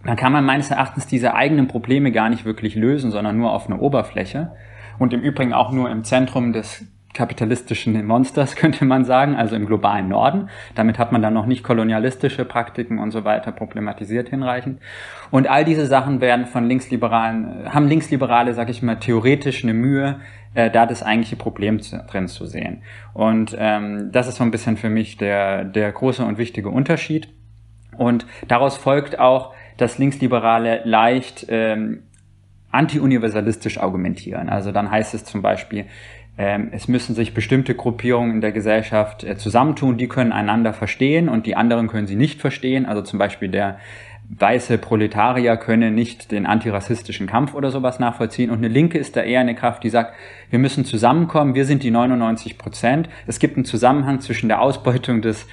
dann 0.05 0.17
kann 0.17 0.33
man 0.33 0.45
meines 0.45 0.71
Erachtens 0.71 1.07
diese 1.07 1.35
eigenen 1.35 1.69
Probleme 1.69 2.13
gar 2.13 2.29
nicht 2.29 2.45
wirklich 2.45 2.75
lösen, 2.75 3.11
sondern 3.11 3.39
nur 3.39 3.53
auf 3.53 3.67
einer 3.67 3.81
Oberfläche 3.81 4.53
und 4.99 5.13
im 5.13 5.21
Übrigen 5.21 5.53
auch 5.53 5.73
nur 5.73 5.91
im 5.91 6.05
Zentrum 6.05 6.53
des 6.53 6.87
kapitalistischen 7.15 8.05
Monsters, 8.05 8.57
könnte 8.57 8.85
man 8.85 9.05
sagen, 9.05 9.37
also 9.37 9.57
im 9.57 9.67
globalen 9.67 10.09
Norden. 10.09 10.51
Damit 10.75 10.99
hat 10.99 11.13
man 11.13 11.23
dann 11.23 11.33
noch 11.33 11.47
nicht 11.47 11.63
kolonialistische 11.63 12.45
Praktiken 12.45 12.99
und 12.99 13.13
so 13.13 13.25
weiter 13.25 13.53
problematisiert 13.53 14.29
hinreichend. 14.29 14.81
Und 15.31 15.49
all 15.49 15.65
diese 15.65 15.87
Sachen 15.87 16.21
werden 16.21 16.45
von 16.47 16.65
Linksliberalen, 16.65 17.73
haben 17.73 17.89
Linksliberale, 17.89 18.53
sag 18.53 18.69
ich 18.69 18.83
mal, 18.83 18.97
theoretisch 18.97 19.63
eine 19.63 19.75
Mühe, 19.75 20.21
äh, 20.55 20.71
da 20.71 20.87
das 20.87 21.03
eigentliche 21.03 21.37
Problem 21.37 21.81
zu, 21.81 21.97
drin 21.99 22.29
zu 22.29 22.47
sehen. 22.47 22.83
Und 23.15 23.57
ähm, 23.59 24.11
das 24.13 24.29
ist 24.29 24.37
so 24.37 24.45
ein 24.45 24.51
bisschen 24.51 24.77
für 24.77 24.91
mich 24.91 25.17
der, 25.17 25.65
der 25.65 25.91
große 25.93 26.25
und 26.25 26.37
wichtige 26.37 26.69
Unterschied. 26.69 27.29
Und 27.97 28.27
daraus 28.49 28.77
folgt 28.77 29.21
auch, 29.21 29.55
dass 29.77 29.99
Linksliberale 29.99 30.83
leicht 30.85 31.47
ähm, 31.49 32.05
anti-universalistisch 32.71 33.79
argumentieren. 33.79 34.49
Also 34.49 34.73
dann 34.73 34.91
heißt 34.91 35.15
es 35.15 35.25
zum 35.25 35.43
Beispiel, 35.43 35.87
ähm, 36.37 36.71
es 36.73 36.89
müssen 36.89 37.15
sich 37.15 37.33
bestimmte 37.33 37.75
Gruppierungen 37.75 38.37
in 38.37 38.41
der 38.41 38.53
Gesellschaft 38.53 39.23
äh, 39.23 39.37
zusammentun, 39.37 39.97
die 39.97 40.09
können 40.09 40.33
einander 40.33 40.73
verstehen 40.73 41.29
und 41.29 41.47
die 41.47 41.55
anderen 41.55 41.87
können 41.87 42.09
sie 42.09 42.17
nicht 42.17 42.41
verstehen. 42.41 42.87
Also 42.87 43.03
zum 43.03 43.19
Beispiel 43.19 43.49
der 43.49 43.79
weiße 44.29 44.79
Proletarier 44.79 45.57
könne 45.57 45.91
nicht 45.91 46.33
den 46.33 46.47
antirassistischen 46.47 47.27
Kampf 47.27 47.55
oder 47.55 47.71
sowas 47.71 47.99
nachvollziehen. 47.99 48.51
Und 48.51 48.59
eine 48.59 48.69
Linke 48.69 48.99
ist 48.99 49.17
da 49.17 49.23
eher 49.23 49.41
eine 49.41 49.55
Kraft, 49.55 49.85
die 49.85 49.91
sagt, 49.91 50.15
wir 50.51 50.59
müssen 50.59 50.85
zusammenkommen, 50.85 51.55
wir 51.55 51.67
sind 51.67 51.83
die 51.83 51.91
99 51.91 52.59
Prozent. 52.59 53.09
Es 53.27 53.39
gibt 53.39 53.57
einen 53.57 53.67
Zusammenhang 53.67 54.21
zwischen 54.21 54.49
der 54.49 54.61
Ausbeutung 54.61 55.21
des 55.21 55.47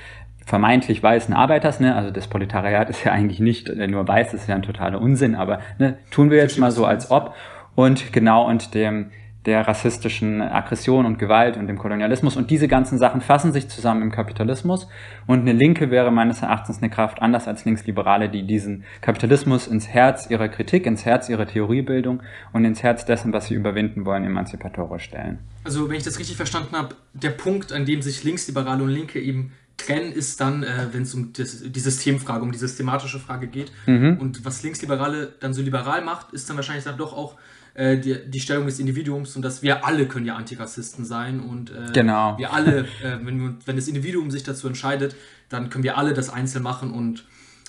vermeintlich 0.45 1.01
weißen 1.01 1.33
Arbeiters, 1.33 1.79
ne, 1.79 1.95
also 1.95 2.11
das 2.11 2.27
Proletariat 2.27 2.89
ist 2.89 3.03
ja 3.03 3.11
eigentlich 3.11 3.39
nicht 3.39 3.69
äh, 3.69 3.87
nur 3.87 4.07
weiß, 4.07 4.31
das 4.31 4.41
ist 4.41 4.47
ja 4.47 4.55
ein 4.55 4.63
totaler 4.63 5.01
Unsinn, 5.01 5.35
aber 5.35 5.59
ne, 5.77 5.97
tun 6.09 6.29
wir 6.29 6.37
jetzt 6.37 6.57
mal 6.57 6.71
so 6.71 6.85
als 6.85 7.11
ob 7.11 7.35
und 7.75 8.11
genau 8.11 8.47
und 8.47 8.73
dem 8.73 9.11
der 9.45 9.67
rassistischen 9.67 10.41
Aggression 10.41 11.05
und 11.05 11.17
Gewalt 11.17 11.57
und 11.57 11.65
dem 11.65 11.79
Kolonialismus. 11.79 12.37
Und 12.37 12.51
diese 12.51 12.67
ganzen 12.67 12.99
Sachen 12.99 13.21
fassen 13.21 13.51
sich 13.51 13.67
zusammen 13.69 14.03
im 14.03 14.11
Kapitalismus. 14.11 14.87
Und 15.25 15.39
eine 15.39 15.53
Linke 15.53 15.89
wäre 15.89 16.11
meines 16.11 16.43
Erachtens 16.43 16.77
eine 16.77 16.91
Kraft, 16.91 17.21
anders 17.21 17.47
als 17.47 17.65
Linksliberale, 17.65 18.29
die 18.29 18.45
diesen 18.45 18.83
Kapitalismus 19.01 19.67
ins 19.67 19.87
Herz 19.87 20.29
ihrer 20.29 20.47
Kritik, 20.47 20.85
ins 20.85 21.05
Herz 21.05 21.27
ihrer 21.27 21.47
Theoriebildung 21.47 22.21
und 22.53 22.65
ins 22.65 22.83
Herz 22.83 23.05
dessen, 23.05 23.33
was 23.33 23.47
sie 23.47 23.55
überwinden 23.55 24.05
wollen, 24.05 24.23
emanzipatorisch 24.25 25.05
stellen. 25.05 25.39
Also, 25.63 25.89
wenn 25.89 25.97
ich 25.97 26.03
das 26.03 26.19
richtig 26.19 26.37
verstanden 26.37 26.75
habe, 26.75 26.95
der 27.13 27.31
Punkt, 27.31 27.73
an 27.73 27.85
dem 27.85 28.03
sich 28.03 28.23
Linksliberale 28.23 28.83
und 28.83 28.89
Linke 28.89 29.19
eben 29.19 29.53
trennen, 29.77 30.11
ist 30.11 30.39
dann, 30.39 30.63
äh, 30.63 30.87
wenn 30.91 31.03
es 31.03 31.13
um 31.13 31.33
das, 31.33 31.63
die 31.63 31.79
Systemfrage, 31.79 32.43
um 32.43 32.51
die 32.51 32.57
systematische 32.57 33.19
Frage 33.19 33.47
geht. 33.47 33.71
Mhm. 33.85 34.17
Und 34.19 34.45
was 34.45 34.63
Linksliberale 34.63 35.33
dann 35.39 35.53
so 35.53 35.61
liberal 35.61 36.03
macht, 36.03 36.33
ist 36.33 36.49
dann 36.49 36.55
wahrscheinlich 36.55 36.83
dann 36.83 36.97
doch 36.97 37.13
auch 37.13 37.37
äh, 37.73 37.97
die, 37.97 38.17
die 38.29 38.39
Stellung 38.39 38.65
des 38.65 38.79
Individuums 38.79 39.35
und 39.35 39.43
dass 39.43 39.61
wir 39.61 39.85
alle 39.85 40.07
können 40.07 40.25
ja 40.25 40.35
Antirassisten 40.35 41.05
sein 41.05 41.39
und 41.39 41.71
äh, 41.71 41.91
genau. 41.93 42.37
wir 42.37 42.53
alle, 42.53 42.81
äh, 43.01 43.17
wenn, 43.23 43.57
wenn 43.65 43.75
das 43.75 43.87
Individuum 43.87 44.29
sich 44.29 44.43
dazu 44.43 44.67
entscheidet, 44.67 45.15
dann 45.49 45.69
können 45.69 45.83
wir 45.83 45.97
alle 45.97 46.13
das 46.13 46.29
einzeln 46.29 46.63
machen 46.63 46.91
und 46.91 47.25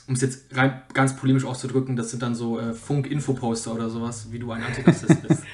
um 0.09 0.15
es 0.15 0.21
jetzt 0.21 0.57
rein 0.57 0.83
ganz 0.93 1.17
polemisch 1.17 1.45
auszudrücken, 1.45 1.95
das 1.95 2.11
sind 2.11 2.23
dann 2.23 2.35
so 2.35 2.59
äh, 2.59 2.73
Funk-Info-Poster 2.75 3.73
oder 3.73 3.89
sowas, 3.89 4.29
wie 4.33 4.41
du 4.41 4.51
ein 4.51 4.63
Antirassist 4.63 5.23
bist. 5.27 5.43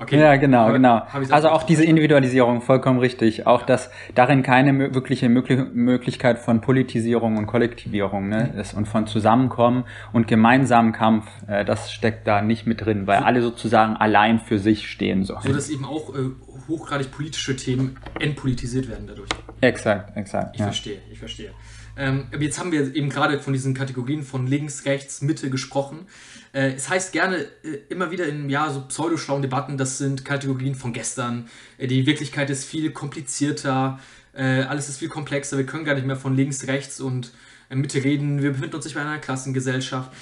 Okay. 0.00 0.20
Ja, 0.20 0.36
genau, 0.36 0.72
genau. 0.72 1.02
Also 1.30 1.48
auch 1.48 1.64
diese 1.64 1.84
Individualisierung, 1.84 2.60
vollkommen 2.60 3.00
richtig. 3.00 3.48
Auch, 3.48 3.62
dass 3.62 3.90
darin 4.14 4.44
keine 4.44 4.94
wirkliche 4.94 5.28
Möglichkeit 5.28 6.38
von 6.38 6.60
Politisierung 6.60 7.36
und 7.36 7.46
Kollektivierung 7.46 8.28
ne, 8.28 8.50
mhm. 8.52 8.60
ist 8.60 8.74
und 8.74 8.86
von 8.86 9.08
Zusammenkommen 9.08 9.84
und 10.12 10.28
gemeinsamen 10.28 10.92
Kampf, 10.92 11.26
äh, 11.48 11.64
das 11.64 11.92
steckt 11.92 12.28
da 12.28 12.42
nicht 12.42 12.64
mit 12.64 12.84
drin, 12.84 13.08
weil 13.08 13.18
so, 13.18 13.24
alle 13.24 13.42
sozusagen 13.42 13.96
allein 13.96 14.38
für 14.38 14.60
sich 14.60 14.88
stehen 14.88 15.24
sollen. 15.24 15.42
So 15.42 15.52
dass 15.52 15.68
eben 15.68 15.84
auch 15.84 16.14
äh, 16.14 16.30
hochgradig 16.68 17.10
politische 17.10 17.56
Themen 17.56 17.96
entpolitisiert 18.20 18.88
werden 18.88 19.08
dadurch. 19.08 19.30
Exakt, 19.60 20.16
exakt. 20.16 20.50
Ich 20.54 20.60
ja. 20.60 20.66
verstehe, 20.66 20.98
ich 21.10 21.18
verstehe. 21.18 21.50
Ähm, 21.96 22.28
jetzt 22.38 22.60
haben 22.60 22.70
wir 22.70 22.94
eben 22.94 23.10
gerade 23.10 23.40
von 23.40 23.52
diesen 23.52 23.74
Kategorien 23.74 24.22
von 24.22 24.46
links, 24.46 24.84
rechts, 24.84 25.20
Mitte 25.22 25.50
gesprochen. 25.50 26.06
Äh, 26.52 26.72
es 26.72 26.88
heißt 26.88 27.12
gerne 27.12 27.46
äh, 27.62 27.78
immer 27.88 28.10
wieder 28.10 28.26
in 28.26 28.48
ja, 28.48 28.70
so 28.70 28.82
pseudoschlauen 28.82 29.42
Debatten, 29.42 29.76
das 29.78 29.98
sind 29.98 30.24
Kategorien 30.24 30.74
von 30.74 30.92
gestern. 30.92 31.48
Äh, 31.76 31.86
die 31.86 32.06
Wirklichkeit 32.06 32.50
ist 32.50 32.64
viel 32.64 32.90
komplizierter, 32.90 33.98
äh, 34.32 34.62
alles 34.62 34.88
ist 34.88 34.98
viel 34.98 35.08
komplexer. 35.08 35.58
Wir 35.58 35.66
können 35.66 35.84
gar 35.84 35.94
nicht 35.94 36.06
mehr 36.06 36.16
von 36.16 36.36
links, 36.36 36.66
rechts 36.66 37.00
und 37.00 37.32
äh, 37.70 37.76
Mitte 37.76 38.02
reden. 38.02 38.42
Wir 38.42 38.52
befinden 38.52 38.76
uns 38.76 38.84
nicht 38.84 38.94
mehr 38.94 39.04
in 39.04 39.10
einer 39.10 39.20
Klassengesellschaft. 39.20 40.12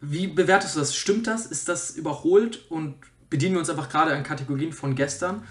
Wie 0.00 0.26
bewertest 0.26 0.76
du 0.76 0.80
das? 0.80 0.94
Stimmt 0.94 1.26
das? 1.26 1.46
Ist 1.46 1.68
das 1.68 1.90
überholt 1.90 2.70
und 2.70 2.96
bedienen 3.28 3.54
wir 3.54 3.60
uns 3.60 3.70
einfach 3.70 3.88
gerade 3.88 4.14
an 4.14 4.22
Kategorien 4.22 4.72
von 4.72 4.94
gestern? 4.94 5.42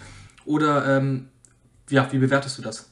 Oder 0.46 0.98
ähm, 0.98 1.30
ja, 1.90 2.12
wie 2.12 2.18
bewertest 2.18 2.58
du 2.58 2.62
das? 2.62 2.90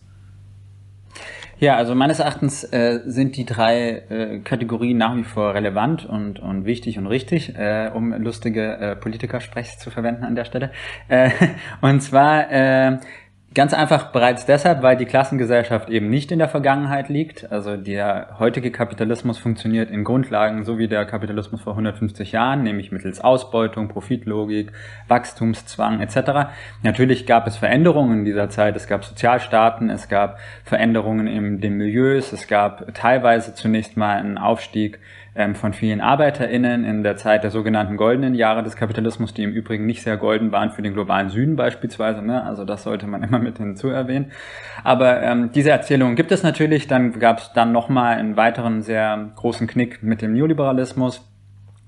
Ja, 1.59 1.75
also 1.75 1.95
meines 1.95 2.19
Erachtens 2.19 2.63
äh, 2.65 2.99
sind 3.07 3.35
die 3.35 3.43
drei 3.43 4.03
äh, 4.09 4.39
Kategorien 4.39 4.97
nach 4.97 5.15
wie 5.15 5.23
vor 5.23 5.55
relevant 5.55 6.05
und, 6.05 6.39
und 6.39 6.65
wichtig 6.65 6.99
und 6.99 7.07
richtig, 7.07 7.55
äh, 7.55 7.89
um 7.91 8.13
lustige 8.13 8.77
äh, 8.77 8.95
Politikersprechs 8.95 9.79
zu 9.79 9.89
verwenden 9.89 10.23
an 10.23 10.35
der 10.35 10.45
Stelle. 10.45 10.71
Äh, 11.07 11.31
und 11.81 12.01
zwar 12.01 12.51
äh, 12.51 12.99
Ganz 13.57 13.73
einfach 13.73 14.11
bereits 14.11 14.45
deshalb, 14.45 14.83
weil 14.83 14.97
die 14.97 15.07
Klassengesellschaft 15.07 15.89
eben 15.89 16.11
nicht 16.11 16.31
in 16.31 16.37
der 16.37 16.47
Vergangenheit 16.47 17.09
liegt. 17.09 17.51
Also 17.51 17.75
der 17.75 18.35
heutige 18.37 18.69
Kapitalismus 18.69 19.39
funktioniert 19.39 19.89
in 19.89 20.03
Grundlagen 20.03 20.63
so 20.63 20.77
wie 20.77 20.87
der 20.87 21.05
Kapitalismus 21.05 21.61
vor 21.61 21.73
150 21.73 22.33
Jahren, 22.33 22.61
nämlich 22.61 22.91
mittels 22.91 23.19
Ausbeutung, 23.19 23.87
Profitlogik, 23.87 24.73
Wachstumszwang 25.07 26.01
etc. 26.01 26.51
Natürlich 26.83 27.25
gab 27.25 27.47
es 27.47 27.57
Veränderungen 27.57 28.19
in 28.19 28.25
dieser 28.25 28.51
Zeit. 28.51 28.75
Es 28.75 28.85
gab 28.85 29.03
Sozialstaaten, 29.03 29.89
es 29.89 30.07
gab 30.07 30.37
Veränderungen 30.63 31.25
in 31.25 31.59
den 31.59 31.77
Milieus, 31.77 32.33
es 32.33 32.47
gab 32.47 32.93
teilweise 32.93 33.55
zunächst 33.55 33.97
mal 33.97 34.17
einen 34.17 34.37
Aufstieg 34.37 34.99
von 35.53 35.73
vielen 35.73 36.01
ArbeiterInnen 36.01 36.83
in 36.83 37.03
der 37.03 37.15
Zeit 37.15 37.43
der 37.43 37.51
sogenannten 37.51 37.95
goldenen 37.95 38.33
Jahre 38.33 38.63
des 38.63 38.75
Kapitalismus, 38.75 39.33
die 39.33 39.43
im 39.43 39.51
Übrigen 39.51 39.85
nicht 39.85 40.01
sehr 40.01 40.17
golden 40.17 40.51
waren 40.51 40.71
für 40.71 40.81
den 40.81 40.93
globalen 40.93 41.29
Süden 41.29 41.55
beispielsweise. 41.55 42.23
Ne? 42.23 42.43
Also 42.43 42.65
das 42.65 42.83
sollte 42.83 43.05
man 43.05 43.21
immer 43.27 43.39
mit 43.39 43.57
hinzu 43.57 43.89
erwähnen. 43.89 44.31
Aber 44.83 45.21
ähm, 45.21 45.51
diese 45.53 45.69
Erzählung 45.69 46.15
gibt 46.15 46.31
es 46.31 46.43
natürlich. 46.43 46.87
Dann 46.87 47.19
gab 47.19 47.39
es 47.39 47.53
dann 47.53 47.71
nochmal 47.71 48.17
einen 48.17 48.35
weiteren 48.35 48.81
sehr 48.81 49.31
großen 49.35 49.67
Knick 49.67 50.01
mit 50.01 50.21
dem 50.21 50.33
Neoliberalismus 50.33 51.23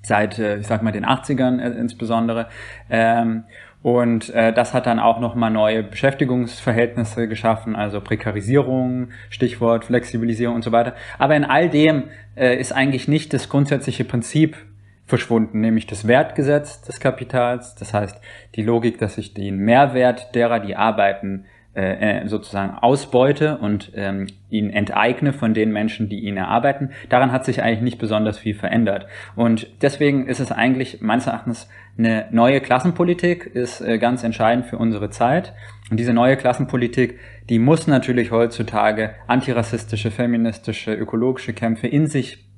seit, 0.03 0.39
äh, 0.39 0.57
ich 0.57 0.67
sag 0.67 0.83
mal, 0.83 0.91
den 0.91 1.05
80ern 1.05 1.59
äh, 1.59 1.69
insbesondere. 1.71 2.47
Ähm, 2.89 3.45
und 3.81 4.29
äh, 4.31 4.51
das 4.51 4.73
hat 4.73 4.87
dann 4.87 4.99
auch 4.99 5.19
nochmal 5.19 5.51
neue 5.51 5.83
Beschäftigungsverhältnisse 5.83 7.27
geschaffen, 7.29 7.75
also 7.75 8.01
Prekarisierung, 8.01 9.09
Stichwort 9.29 9.85
Flexibilisierung 9.85 10.55
und 10.55 10.63
so 10.63 10.71
weiter. 10.71 10.95
Aber 11.17 11.35
in 11.35 11.45
all 11.45 11.69
dem 11.69 12.05
äh, 12.35 12.59
ist 12.59 12.73
eigentlich 12.73 13.07
nicht 13.07 13.33
das 13.33 13.47
grundsätzliche 13.47 14.03
Prinzip 14.03 14.57
verschwunden, 15.05 15.61
nämlich 15.61 15.87
das 15.87 16.07
Wertgesetz 16.07 16.81
des 16.81 16.99
Kapitals. 16.99 17.75
Das 17.75 17.93
heißt, 17.93 18.19
die 18.55 18.63
Logik, 18.63 18.99
dass 18.99 19.17
ich 19.17 19.33
den 19.33 19.57
Mehrwert 19.57 20.35
derer, 20.35 20.59
die 20.59 20.75
arbeiten, 20.75 21.45
äh, 21.75 22.23
äh, 22.23 22.27
sozusagen 22.27 22.73
ausbeute 22.73 23.59
und 23.59 23.91
ähm, 23.93 24.25
ihn 24.49 24.71
enteigne 24.71 25.33
von 25.33 25.53
den 25.53 25.71
Menschen, 25.71 26.09
die 26.09 26.19
ihn 26.21 26.35
erarbeiten. 26.35 26.89
Daran 27.09 27.31
hat 27.31 27.45
sich 27.45 27.61
eigentlich 27.61 27.81
nicht 27.81 27.99
besonders 27.99 28.39
viel 28.39 28.55
verändert. 28.55 29.05
Und 29.35 29.67
deswegen 29.83 30.27
ist 30.27 30.39
es 30.39 30.51
eigentlich 30.51 30.99
meines 31.01 31.27
Erachtens 31.27 31.69
eine 31.95 32.25
neue 32.31 32.59
Klassenpolitik, 32.59 33.45
ist 33.45 33.81
äh, 33.81 33.99
ganz 33.99 34.23
entscheidend 34.23 34.65
für 34.65 34.79
unsere 34.79 35.11
Zeit. 35.11 35.53
Und 35.91 35.99
diese 35.99 36.11
neue 36.11 36.37
Klassenpolitik, 36.37 37.19
die 37.49 37.59
muss 37.59 37.85
natürlich 37.85 38.31
heutzutage 38.31 39.13
antirassistische, 39.27 40.09
feministische, 40.09 40.93
ökologische 40.95 41.53
Kämpfe 41.53 41.87
in 41.87 42.07
sich 42.07 42.48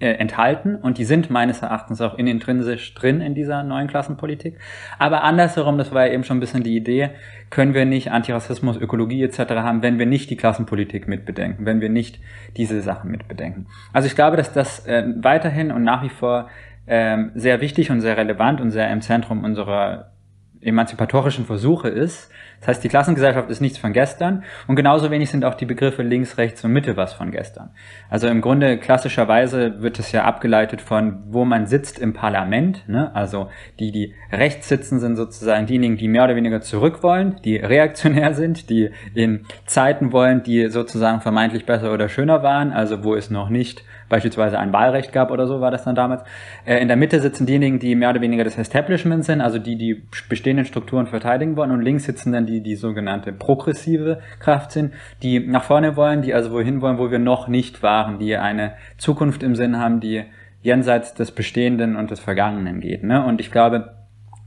äh, 0.00 0.12
enthalten 0.14 0.76
und 0.76 0.98
die 0.98 1.04
sind 1.04 1.30
meines 1.30 1.62
Erachtens 1.62 2.00
auch 2.00 2.18
in 2.18 2.26
intrinsisch 2.26 2.94
drin 2.94 3.20
in 3.20 3.34
dieser 3.34 3.62
neuen 3.62 3.86
Klassenpolitik. 3.86 4.58
Aber 4.98 5.22
andersherum, 5.22 5.78
das 5.78 5.92
war 5.92 6.06
ja 6.06 6.12
eben 6.12 6.24
schon 6.24 6.38
ein 6.38 6.40
bisschen 6.40 6.62
die 6.62 6.74
Idee, 6.74 7.10
können 7.50 7.74
wir 7.74 7.84
nicht 7.84 8.10
Antirassismus, 8.10 8.76
Ökologie 8.76 9.22
etc. 9.22 9.38
haben, 9.50 9.82
wenn 9.82 9.98
wir 9.98 10.06
nicht 10.06 10.30
die 10.30 10.36
Klassenpolitik 10.36 11.06
mitbedenken, 11.06 11.66
wenn 11.66 11.80
wir 11.80 11.90
nicht 11.90 12.18
diese 12.56 12.80
Sachen 12.80 13.10
mitbedenken. 13.10 13.66
Also 13.92 14.06
ich 14.06 14.14
glaube, 14.14 14.36
dass 14.36 14.52
das 14.52 14.86
äh, 14.86 15.04
weiterhin 15.16 15.70
und 15.70 15.84
nach 15.84 16.02
wie 16.02 16.08
vor 16.08 16.48
äh, 16.86 17.18
sehr 17.34 17.60
wichtig 17.60 17.90
und 17.90 18.00
sehr 18.00 18.16
relevant 18.16 18.60
und 18.60 18.70
sehr 18.70 18.90
im 18.90 19.02
Zentrum 19.02 19.44
unserer 19.44 20.12
emanzipatorischen 20.60 21.46
Versuche 21.46 21.88
ist. 21.88 22.30
Das 22.60 22.68
heißt, 22.68 22.84
die 22.84 22.88
Klassengesellschaft 22.88 23.48
ist 23.48 23.60
nichts 23.60 23.78
von 23.78 23.92
gestern 23.92 24.44
und 24.66 24.76
genauso 24.76 25.10
wenig 25.10 25.30
sind 25.30 25.44
auch 25.44 25.54
die 25.54 25.64
Begriffe 25.64 26.02
links, 26.02 26.36
rechts 26.36 26.62
und 26.62 26.72
Mitte 26.72 26.96
was 26.96 27.14
von 27.14 27.30
gestern. 27.30 27.70
Also 28.10 28.28
im 28.28 28.42
Grunde 28.42 28.76
klassischerweise 28.78 29.80
wird 29.82 29.98
es 29.98 30.12
ja 30.12 30.24
abgeleitet 30.24 30.82
von, 30.82 31.22
wo 31.28 31.46
man 31.46 31.66
sitzt 31.66 31.98
im 31.98 32.12
Parlament. 32.12 32.86
Ne? 32.86 33.14
Also 33.14 33.48
die, 33.78 33.92
die 33.92 34.14
rechts 34.30 34.68
sitzen, 34.68 35.00
sind 35.00 35.16
sozusagen 35.16 35.66
diejenigen, 35.66 35.96
die 35.96 36.08
mehr 36.08 36.24
oder 36.24 36.36
weniger 36.36 36.60
zurück 36.60 37.02
wollen, 37.02 37.36
die 37.44 37.56
reaktionär 37.56 38.34
sind, 38.34 38.68
die 38.68 38.90
in 39.14 39.46
Zeiten 39.64 40.12
wollen, 40.12 40.42
die 40.42 40.68
sozusagen 40.68 41.22
vermeintlich 41.22 41.64
besser 41.64 41.94
oder 41.94 42.10
schöner 42.10 42.42
waren, 42.42 42.72
also 42.72 43.02
wo 43.02 43.14
es 43.14 43.30
noch 43.30 43.48
nicht 43.48 43.84
beispielsweise 44.10 44.58
ein 44.58 44.74
Wahlrecht 44.74 45.12
gab 45.14 45.30
oder 45.30 45.46
so 45.46 45.62
war 45.62 45.70
das 45.70 45.84
dann 45.84 45.94
damals. 45.94 46.22
Äh, 46.66 46.82
in 46.82 46.88
der 46.88 46.98
Mitte 46.98 47.20
sitzen 47.20 47.46
diejenigen, 47.46 47.78
die 47.78 47.94
mehr 47.94 48.10
oder 48.10 48.20
weniger 48.20 48.44
das 48.44 48.58
Establishment 48.58 49.24
sind, 49.24 49.40
also 49.40 49.58
die 49.58 49.76
die 49.76 50.02
bestehenden 50.28 50.66
Strukturen 50.66 51.06
verteidigen 51.06 51.56
wollen 51.56 51.70
und 51.70 51.80
links 51.80 52.04
sitzen 52.04 52.32
dann 52.32 52.44
die, 52.50 52.60
die 52.60 52.76
sogenannte 52.76 53.32
progressive 53.32 54.20
Kraft 54.40 54.72
sind, 54.72 54.92
die 55.22 55.40
nach 55.40 55.64
vorne 55.64 55.96
wollen, 55.96 56.22
die 56.22 56.34
also 56.34 56.50
wohin 56.50 56.80
wollen, 56.80 56.98
wo 56.98 57.10
wir 57.10 57.18
noch 57.18 57.48
nicht 57.48 57.82
waren, 57.82 58.18
die 58.18 58.36
eine 58.36 58.72
Zukunft 58.98 59.42
im 59.42 59.54
Sinn 59.54 59.78
haben, 59.78 60.00
die 60.00 60.24
jenseits 60.62 61.14
des 61.14 61.30
Bestehenden 61.30 61.96
und 61.96 62.10
des 62.10 62.20
Vergangenen 62.20 62.80
geht. 62.80 63.02
Ne? 63.02 63.24
Und 63.24 63.40
ich 63.40 63.50
glaube, 63.50 63.94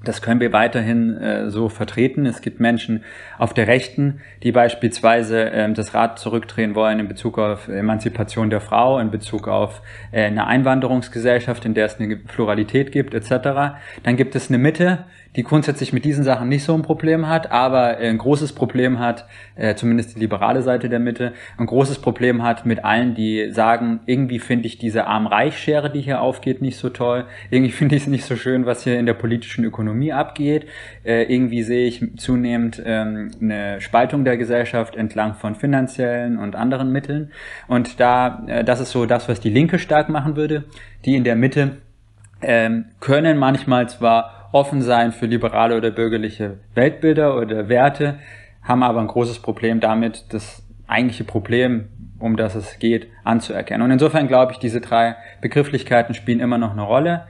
das 0.03 0.21
können 0.21 0.41
wir 0.41 0.51
weiterhin 0.51 1.17
äh, 1.17 1.49
so 1.49 1.69
vertreten. 1.69 2.25
Es 2.25 2.41
gibt 2.41 2.59
Menschen 2.59 3.03
auf 3.37 3.53
der 3.53 3.67
Rechten, 3.67 4.19
die 4.43 4.51
beispielsweise 4.51 5.49
äh, 5.49 5.71
das 5.71 5.93
Rad 5.93 6.19
zurückdrehen 6.19 6.75
wollen 6.75 6.99
in 6.99 7.07
Bezug 7.07 7.39
auf 7.39 7.69
Emanzipation 7.69 8.49
der 8.49 8.59
Frau, 8.59 8.99
in 8.99 9.11
Bezug 9.11 9.47
auf 9.47 9.81
äh, 10.11 10.25
eine 10.25 10.45
Einwanderungsgesellschaft, 10.45 11.63
in 11.65 11.73
der 11.73 11.85
es 11.85 11.99
eine 11.99 12.17
Pluralität 12.17 12.91
gibt, 12.91 13.13
etc. 13.13 13.77
Dann 14.03 14.17
gibt 14.17 14.35
es 14.35 14.49
eine 14.49 14.57
Mitte, 14.57 15.05
die 15.35 15.43
grundsätzlich 15.43 15.93
mit 15.93 16.05
diesen 16.05 16.23
Sachen 16.23 16.49
nicht 16.49 16.63
so 16.63 16.73
ein 16.73 16.83
Problem 16.83 17.27
hat, 17.27 17.51
aber 17.51 17.97
ein 17.97 18.17
großes 18.17 18.53
Problem 18.53 18.99
hat, 18.99 19.25
äh, 19.55 19.75
zumindest 19.75 20.15
die 20.15 20.19
liberale 20.19 20.61
Seite 20.61 20.89
der 20.89 20.99
Mitte, 20.99 21.33
ein 21.57 21.65
großes 21.65 21.99
Problem 21.99 22.43
hat 22.43 22.65
mit 22.65 22.83
allen, 22.83 23.15
die 23.15 23.51
sagen, 23.51 24.01
irgendwie 24.05 24.39
finde 24.39 24.67
ich 24.67 24.77
diese 24.77 25.07
Arm-Reich-Schere, 25.07 25.89
die 25.89 26.01
hier 26.01 26.21
aufgeht, 26.21 26.61
nicht 26.61 26.77
so 26.77 26.89
toll, 26.89 27.25
irgendwie 27.49 27.71
finde 27.83 27.95
ich 27.95 28.03
es 28.03 28.07
nicht 28.07 28.25
so 28.25 28.35
schön, 28.35 28.65
was 28.65 28.83
hier 28.83 28.99
in 28.99 29.05
der 29.05 29.13
politischen 29.13 29.63
Ökonomie 29.63 30.13
abgeht, 30.13 30.67
äh, 31.03 31.23
irgendwie 31.23 31.63
sehe 31.63 31.87
ich 31.87 32.03
zunehmend 32.17 32.81
ähm, 32.85 33.31
eine 33.41 33.81
Spaltung 33.81 34.25
der 34.25 34.37
Gesellschaft 34.37 34.95
entlang 34.95 35.33
von 35.33 35.55
finanziellen 35.55 36.37
und 36.37 36.55
anderen 36.55 36.91
Mitteln. 36.91 37.31
Und 37.67 37.99
da, 37.99 38.43
äh, 38.47 38.63
das 38.63 38.79
ist 38.79 38.91
so 38.91 39.05
das, 39.05 39.27
was 39.27 39.39
die 39.39 39.49
Linke 39.49 39.79
stark 39.79 40.09
machen 40.09 40.35
würde, 40.35 40.65
die 41.05 41.15
in 41.15 41.23
der 41.23 41.35
Mitte 41.35 41.77
ähm, 42.41 42.85
können 42.99 43.37
manchmal 43.37 43.89
zwar 43.89 44.42
offen 44.53 44.81
sein 44.81 45.11
für 45.11 45.25
liberale 45.25 45.75
oder 45.75 45.91
bürgerliche 45.91 46.59
Weltbilder 46.75 47.35
oder 47.35 47.67
Werte, 47.67 48.19
haben 48.61 48.83
aber 48.83 49.01
ein 49.01 49.07
großes 49.07 49.39
Problem 49.39 49.81
damit, 49.81 50.25
das 50.29 50.63
eigentliche 50.87 51.25
Problem, 51.25 51.89
um 52.19 52.37
das 52.37 52.55
es 52.55 52.79
geht, 52.79 53.07
anzuerkennen. 53.23 53.83
Und 53.83 53.91
insofern 53.91 54.27
glaube 54.27 54.53
ich, 54.53 54.59
diese 54.59 54.79
drei 54.79 55.15
Begrifflichkeiten 55.41 56.15
spielen 56.15 56.39
immer 56.39 56.57
noch 56.57 56.71
eine 56.71 56.83
Rolle. 56.83 57.25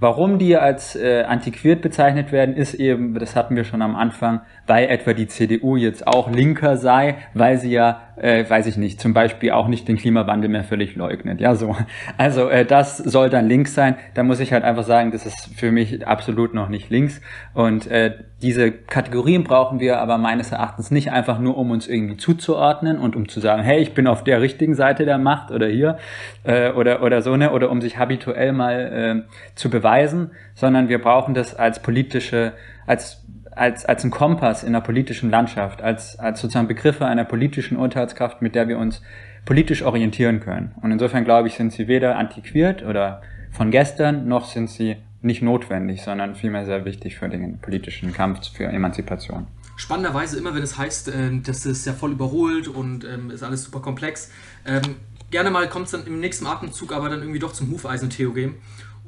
Warum 0.00 0.38
die 0.38 0.56
als 0.56 0.94
äh, 0.94 1.24
antiquiert 1.24 1.82
bezeichnet 1.82 2.30
werden, 2.30 2.54
ist 2.54 2.74
eben, 2.74 3.18
das 3.18 3.34
hatten 3.34 3.56
wir 3.56 3.64
schon 3.64 3.82
am 3.82 3.96
Anfang, 3.96 4.42
weil 4.68 4.88
etwa 4.88 5.12
die 5.12 5.26
CDU 5.26 5.76
jetzt 5.76 6.06
auch 6.06 6.30
linker 6.30 6.76
sei, 6.76 7.16
weil 7.34 7.58
sie 7.58 7.72
ja 7.72 8.08
äh, 8.20 8.48
weiß 8.48 8.66
ich 8.66 8.76
nicht, 8.76 9.00
zum 9.00 9.14
Beispiel 9.14 9.52
auch 9.52 9.68
nicht 9.68 9.86
den 9.88 9.96
Klimawandel 9.96 10.48
mehr 10.48 10.64
völlig 10.64 10.96
leugnet. 10.96 11.40
Ja, 11.40 11.54
so. 11.54 11.76
Also 12.16 12.48
äh, 12.48 12.64
das 12.64 12.98
soll 12.98 13.30
dann 13.30 13.48
links 13.48 13.74
sein. 13.74 13.96
Da 14.14 14.22
muss 14.22 14.40
ich 14.40 14.52
halt 14.52 14.64
einfach 14.64 14.84
sagen, 14.84 15.12
das 15.12 15.26
ist 15.26 15.50
für 15.56 15.70
mich 15.70 16.06
absolut 16.06 16.54
noch 16.54 16.68
nicht 16.68 16.90
links. 16.90 17.20
Und 17.54 17.86
äh, 17.88 18.14
diese 18.42 18.72
Kategorien 18.72 19.44
brauchen 19.44 19.80
wir 19.80 20.00
aber 20.00 20.18
meines 20.18 20.52
Erachtens 20.52 20.90
nicht 20.90 21.12
einfach 21.12 21.38
nur, 21.38 21.56
um 21.56 21.70
uns 21.70 21.86
irgendwie 21.86 22.16
zuzuordnen 22.16 22.98
und 22.98 23.16
um 23.16 23.28
zu 23.28 23.40
sagen, 23.40 23.62
hey, 23.62 23.80
ich 23.80 23.94
bin 23.94 24.06
auf 24.06 24.24
der 24.24 24.40
richtigen 24.40 24.74
Seite 24.74 25.04
der 25.04 25.18
Macht 25.18 25.50
oder 25.50 25.66
hier 25.68 25.98
äh, 26.44 26.70
oder 26.70 27.02
oder 27.02 27.22
so 27.22 27.36
ne 27.36 27.52
oder 27.52 27.70
um 27.70 27.80
sich 27.80 27.98
habituell 27.98 28.52
mal 28.52 29.24
äh, 29.26 29.54
zu 29.54 29.70
beweisen, 29.70 30.32
sondern 30.54 30.88
wir 30.88 31.00
brauchen 31.00 31.34
das 31.34 31.54
als 31.54 31.80
politische 31.80 32.52
als 32.86 33.22
als, 33.58 33.84
als 33.84 34.04
ein 34.04 34.10
Kompass 34.10 34.62
in 34.62 34.72
der 34.72 34.80
politischen 34.80 35.30
Landschaft, 35.30 35.82
als, 35.82 36.18
als 36.18 36.40
sozusagen 36.40 36.68
Begriffe 36.68 37.06
einer 37.06 37.24
politischen 37.24 37.76
Urteilskraft, 37.76 38.40
mit 38.40 38.54
der 38.54 38.68
wir 38.68 38.78
uns 38.78 39.02
politisch 39.44 39.82
orientieren 39.82 40.40
können. 40.40 40.74
Und 40.80 40.92
insofern 40.92 41.24
glaube 41.24 41.48
ich, 41.48 41.54
sind 41.54 41.72
sie 41.72 41.88
weder 41.88 42.16
antiquiert 42.16 42.82
oder 42.82 43.22
von 43.50 43.70
gestern, 43.70 44.28
noch 44.28 44.44
sind 44.44 44.70
sie 44.70 44.96
nicht 45.20 45.42
notwendig, 45.42 46.02
sondern 46.02 46.36
vielmehr 46.36 46.64
sehr 46.64 46.84
wichtig 46.84 47.16
für 47.16 47.28
den 47.28 47.58
politischen 47.58 48.12
Kampf 48.12 48.52
für 48.52 48.64
Emanzipation. 48.64 49.46
Spannenderweise 49.76 50.38
immer, 50.38 50.54
wenn 50.54 50.62
es 50.62 50.78
heißt, 50.78 51.08
äh, 51.08 51.40
das 51.42 51.66
ist 51.66 51.86
ja 51.86 51.92
voll 51.92 52.12
überholt 52.12 52.68
und 52.68 53.04
ähm, 53.04 53.30
ist 53.30 53.42
alles 53.42 53.64
super 53.64 53.80
komplex, 53.80 54.30
ähm, 54.66 54.96
gerne 55.30 55.50
mal 55.50 55.68
kommt 55.68 55.86
es 55.86 55.92
dann 55.92 56.06
im 56.06 56.20
nächsten 56.20 56.46
Atemzug 56.46 56.92
aber 56.92 57.08
dann 57.08 57.20
irgendwie 57.20 57.38
doch 57.38 57.52
zum 57.52 57.70
Hufeisentheorem 57.70 58.54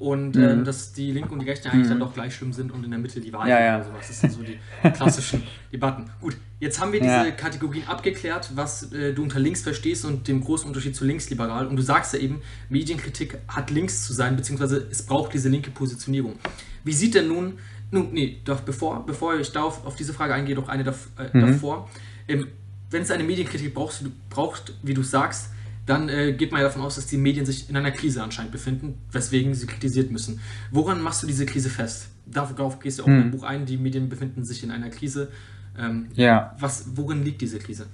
und 0.00 0.35
mhm. 0.35 0.42
ähm, 0.42 0.64
dass 0.64 0.95
die 0.95 1.12
Linke 1.12 1.30
und 1.30 1.40
die 1.40 1.49
Rechte 1.49 1.71
eigentlich 1.71 1.85
mhm. 1.85 1.90
dann 1.90 2.00
doch 2.00 2.14
gleich 2.14 2.35
schlimm 2.35 2.54
sind 2.54 2.73
und 2.73 2.85
in 2.85 2.90
der 2.90 2.99
Mitte 2.99 3.21
die 3.21 3.33
Wahrheit 3.35 3.50
ja, 3.50 3.61
ja. 3.61 3.76
oder 3.76 3.85
sowas. 3.85 4.09
Das 4.09 4.21
sind 4.21 4.33
so 4.33 4.42
die 4.42 4.59
klassischen 4.95 5.42
Debatten. 5.71 6.11
Gut, 6.23 6.37
jetzt 6.59 6.80
haben 6.80 6.92
wir 6.92 7.00
diese 7.00 7.12
ja. 7.12 7.30
Kategorien 7.33 7.87
abgeklärt, 7.87 8.52
was 8.54 8.90
äh, 8.92 9.12
du 9.12 9.23
unter 9.23 9.38
links 9.38 9.61
verstehst 9.61 10.07
und 10.07 10.26
dem 10.26 10.42
großen 10.42 10.66
Unterschied 10.66 10.97
zu 10.97 11.04
linksliberal. 11.04 11.66
Und 11.66 11.76
du 11.76 11.83
sagst 11.83 12.14
ja 12.14 12.19
eben, 12.19 12.40
Medienkritik 12.71 13.38
hat 13.47 13.71
links 13.71 14.07
zu 14.07 14.14
sein, 14.14 14.37
beziehungsweise 14.37 14.87
es 14.90 15.02
braucht 15.02 15.35
diese 15.35 15.50
linke 15.50 15.71
Positionierung. 15.71 16.37
Wie 16.83 16.92
sieht 16.92 17.14
denn 17.14 17.28
nun, 17.28 17.59
nun 17.90 18.12
nee, 18.12 18.40
doch 18.47 18.61
bevor, 18.61 19.04
bevor 19.04 19.38
ich 19.38 19.52
darauf, 19.52 19.85
auf 19.85 19.97
diese 19.97 20.14
Frage 20.14 20.33
eingehe, 20.33 20.54
doch 20.54 20.69
eine 20.69 20.83
dav 20.83 21.09
äh, 21.19 21.37
mhm. 21.37 21.52
davor. 21.52 21.90
Ähm, 22.26 22.47
Wenn 22.88 23.02
es 23.02 23.11
eine 23.11 23.23
Medienkritik 23.23 23.75
brauchst, 23.75 24.02
braucht, 24.30 24.73
wie 24.83 24.95
du 24.95 25.02
sagst, 25.02 25.50
dann 25.87 26.09
äh, 26.09 26.33
geht 26.33 26.53
man 26.53 26.61
ja 26.61 26.67
davon 26.67 26.83
aus, 26.83 26.97
dass 26.97 27.07
die 27.07 27.17
Medien 27.17 27.47
sich 27.47 27.69
in 27.69 27.77
einer 27.77 27.91
Krise 27.91 28.23
anscheinend 28.23 28.53
befinden, 28.53 28.99
weswegen 29.11 29.55
sie 29.55 29.67
kritisiert 29.67 30.11
müssen. 30.11 30.41
Woran 30.71 31.01
machst 31.01 31.23
du 31.23 31.27
diese 31.27 31.47
Krise 31.47 31.71
fest? 31.71 32.11
Darauf 32.27 32.79
gehst 32.79 32.99
du 32.99 33.03
auch 33.03 33.07
hm. 33.07 33.15
in 33.15 33.21
deinem 33.21 33.31
Buch 33.33 33.43
ein, 33.43 33.67
die 33.67 33.77
Medien 33.77 34.09
befinden 34.09 34.45
sich 34.45 34.63
in 34.63 34.71
einer 34.71 34.91
Krise. 34.91 35.31
Ähm, 35.79 36.09
ja. 36.15 36.55
Was, 36.59 36.97
worin 36.97 37.25
liegt 37.25 37.41
diese 37.41 37.59
Krise? 37.59 37.87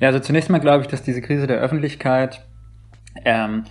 Ja, 0.00 0.08
also 0.08 0.20
zunächst 0.20 0.50
mal 0.50 0.58
glaube 0.58 0.82
ich, 0.82 0.88
dass 0.88 1.02
diese 1.02 1.22
Krise 1.22 1.46
der 1.46 1.58
Öffentlichkeit 1.58 2.44
ähm, 3.24 3.64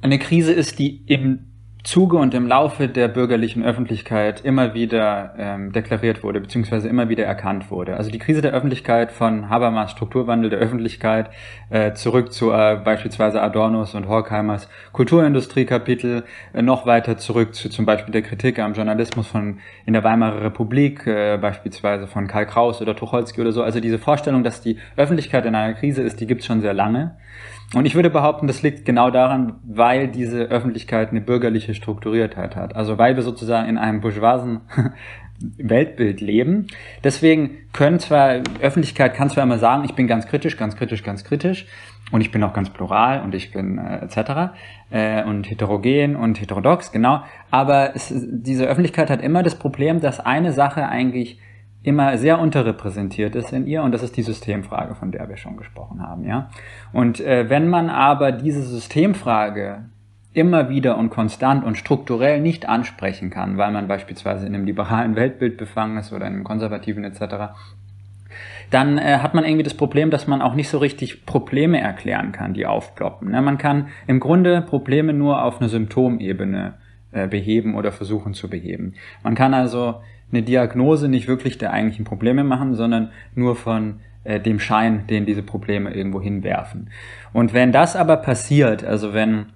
eine 0.00 0.18
Krise 0.18 0.52
ist, 0.52 0.78
die 0.78 1.02
im 1.06 1.47
Zuge 1.88 2.18
und 2.18 2.34
im 2.34 2.46
Laufe 2.46 2.86
der 2.86 3.08
bürgerlichen 3.08 3.64
Öffentlichkeit 3.64 4.44
immer 4.44 4.74
wieder 4.74 5.32
ähm, 5.38 5.72
deklariert 5.72 6.22
wurde, 6.22 6.38
beziehungsweise 6.38 6.86
immer 6.86 7.08
wieder 7.08 7.24
erkannt 7.24 7.70
wurde. 7.70 7.96
Also 7.96 8.10
die 8.10 8.18
Krise 8.18 8.42
der 8.42 8.52
Öffentlichkeit 8.52 9.10
von 9.10 9.48
Habermas 9.48 9.92
Strukturwandel 9.92 10.50
der 10.50 10.58
Öffentlichkeit 10.58 11.30
äh, 11.70 11.94
zurück 11.94 12.30
zu 12.30 12.52
äh, 12.52 12.78
beispielsweise 12.84 13.40
Adornos 13.40 13.94
und 13.94 14.06
Horkheimers 14.06 14.68
Kulturindustriekapitel, 14.92 16.24
äh, 16.52 16.60
noch 16.60 16.84
weiter 16.84 17.16
zurück 17.16 17.54
zu 17.54 17.70
zum 17.70 17.86
Beispiel 17.86 18.12
der 18.12 18.20
Kritik 18.20 18.58
am 18.58 18.74
Journalismus 18.74 19.26
von 19.26 19.60
in 19.86 19.94
der 19.94 20.04
Weimarer 20.04 20.42
Republik, 20.42 21.06
äh, 21.06 21.38
beispielsweise 21.40 22.06
von 22.06 22.26
Karl 22.26 22.44
Kraus 22.44 22.82
oder 22.82 22.96
Tucholsky 22.96 23.40
oder 23.40 23.52
so. 23.52 23.62
Also 23.62 23.80
diese 23.80 23.98
Vorstellung, 23.98 24.44
dass 24.44 24.60
die 24.60 24.76
Öffentlichkeit 24.98 25.46
in 25.46 25.54
einer 25.54 25.72
Krise 25.72 26.02
ist, 26.02 26.20
die 26.20 26.26
gibt 26.26 26.42
es 26.42 26.46
schon 26.46 26.60
sehr 26.60 26.74
lange. 26.74 27.16
Und 27.74 27.84
ich 27.84 27.94
würde 27.94 28.08
behaupten, 28.08 28.46
das 28.46 28.62
liegt 28.62 28.86
genau 28.86 29.10
daran, 29.10 29.56
weil 29.62 30.08
diese 30.08 30.44
Öffentlichkeit 30.44 31.10
eine 31.10 31.20
bürgerliche 31.20 31.74
Strukturiertheit 31.74 32.56
hat. 32.56 32.74
Also 32.74 32.96
weil 32.96 33.16
wir 33.16 33.22
sozusagen 33.22 33.68
in 33.68 33.76
einem 33.76 34.00
bourgeoisen 34.00 34.60
Weltbild 35.40 36.20
leben. 36.20 36.66
Deswegen 37.04 37.58
können 37.72 38.00
zwar, 38.00 38.42
Öffentlichkeit 38.60 39.14
kann 39.14 39.30
zwar 39.30 39.44
immer 39.44 39.58
sagen, 39.58 39.84
ich 39.84 39.94
bin 39.94 40.06
ganz 40.06 40.26
kritisch, 40.26 40.56
ganz 40.56 40.76
kritisch, 40.76 41.04
ganz 41.04 41.24
kritisch 41.24 41.66
und 42.10 42.22
ich 42.22 42.32
bin 42.32 42.42
auch 42.42 42.52
ganz 42.52 42.70
plural 42.70 43.22
und 43.22 43.34
ich 43.34 43.52
bin 43.52 43.78
äh, 43.78 44.04
etc. 44.04 44.52
Äh, 44.90 45.24
und 45.24 45.48
heterogen 45.48 46.16
und 46.16 46.40
heterodox, 46.40 46.90
genau. 46.90 47.22
Aber 47.50 47.94
es, 47.94 48.12
diese 48.12 48.66
Öffentlichkeit 48.66 49.10
hat 49.10 49.22
immer 49.22 49.42
das 49.42 49.56
Problem, 49.56 50.00
dass 50.00 50.18
eine 50.18 50.52
Sache 50.52 50.88
eigentlich 50.88 51.38
immer 51.82 52.18
sehr 52.18 52.40
unterrepräsentiert 52.40 53.36
ist 53.36 53.52
in 53.52 53.66
ihr 53.66 53.82
und 53.82 53.92
das 53.92 54.02
ist 54.02 54.16
die 54.16 54.22
Systemfrage, 54.22 54.94
von 54.94 55.12
der 55.12 55.28
wir 55.28 55.36
schon 55.36 55.56
gesprochen 55.56 56.02
haben, 56.02 56.24
ja. 56.24 56.50
Und 56.92 57.20
äh, 57.20 57.48
wenn 57.48 57.68
man 57.68 57.88
aber 57.88 58.32
diese 58.32 58.62
Systemfrage 58.62 59.84
immer 60.32 60.68
wieder 60.68 60.98
und 60.98 61.10
konstant 61.10 61.64
und 61.64 61.76
strukturell 61.76 62.40
nicht 62.40 62.68
ansprechen 62.68 63.30
kann, 63.30 63.56
weil 63.56 63.72
man 63.72 63.88
beispielsweise 63.88 64.46
in 64.46 64.54
einem 64.54 64.66
liberalen 64.66 65.16
Weltbild 65.16 65.56
befangen 65.56 65.96
ist 65.98 66.12
oder 66.12 66.26
in 66.26 66.34
einem 66.34 66.44
konservativen 66.44 67.04
etc., 67.04 67.54
dann 68.70 68.98
äh, 68.98 69.18
hat 69.18 69.34
man 69.34 69.44
irgendwie 69.44 69.62
das 69.62 69.74
Problem, 69.74 70.10
dass 70.10 70.26
man 70.26 70.42
auch 70.42 70.54
nicht 70.54 70.68
so 70.68 70.78
richtig 70.78 71.24
Probleme 71.24 71.80
erklären 71.80 72.32
kann, 72.32 72.52
die 72.52 72.66
aufploppen. 72.66 73.30
Ne? 73.30 73.40
Man 73.40 73.56
kann 73.56 73.88
im 74.06 74.20
Grunde 74.20 74.60
Probleme 74.62 75.14
nur 75.14 75.42
auf 75.42 75.60
einer 75.60 75.70
Symptomebene 75.70 76.74
äh, 77.10 77.26
beheben 77.26 77.74
oder 77.74 77.92
versuchen 77.92 78.34
zu 78.34 78.50
beheben. 78.50 78.94
Man 79.22 79.34
kann 79.34 79.54
also 79.54 80.02
eine 80.30 80.42
Diagnose 80.42 81.08
nicht 81.08 81.28
wirklich 81.28 81.58
der 81.58 81.72
eigentlichen 81.72 82.04
Probleme 82.04 82.44
machen, 82.44 82.74
sondern 82.74 83.10
nur 83.34 83.56
von 83.56 84.00
äh, 84.24 84.40
dem 84.40 84.60
Schein, 84.60 85.06
den 85.06 85.26
diese 85.26 85.42
Probleme 85.42 85.92
irgendwo 85.94 86.20
hinwerfen. 86.20 86.90
Und 87.32 87.54
wenn 87.54 87.72
das 87.72 87.96
aber 87.96 88.18
passiert, 88.18 88.84
also 88.84 89.14
wenn 89.14 89.46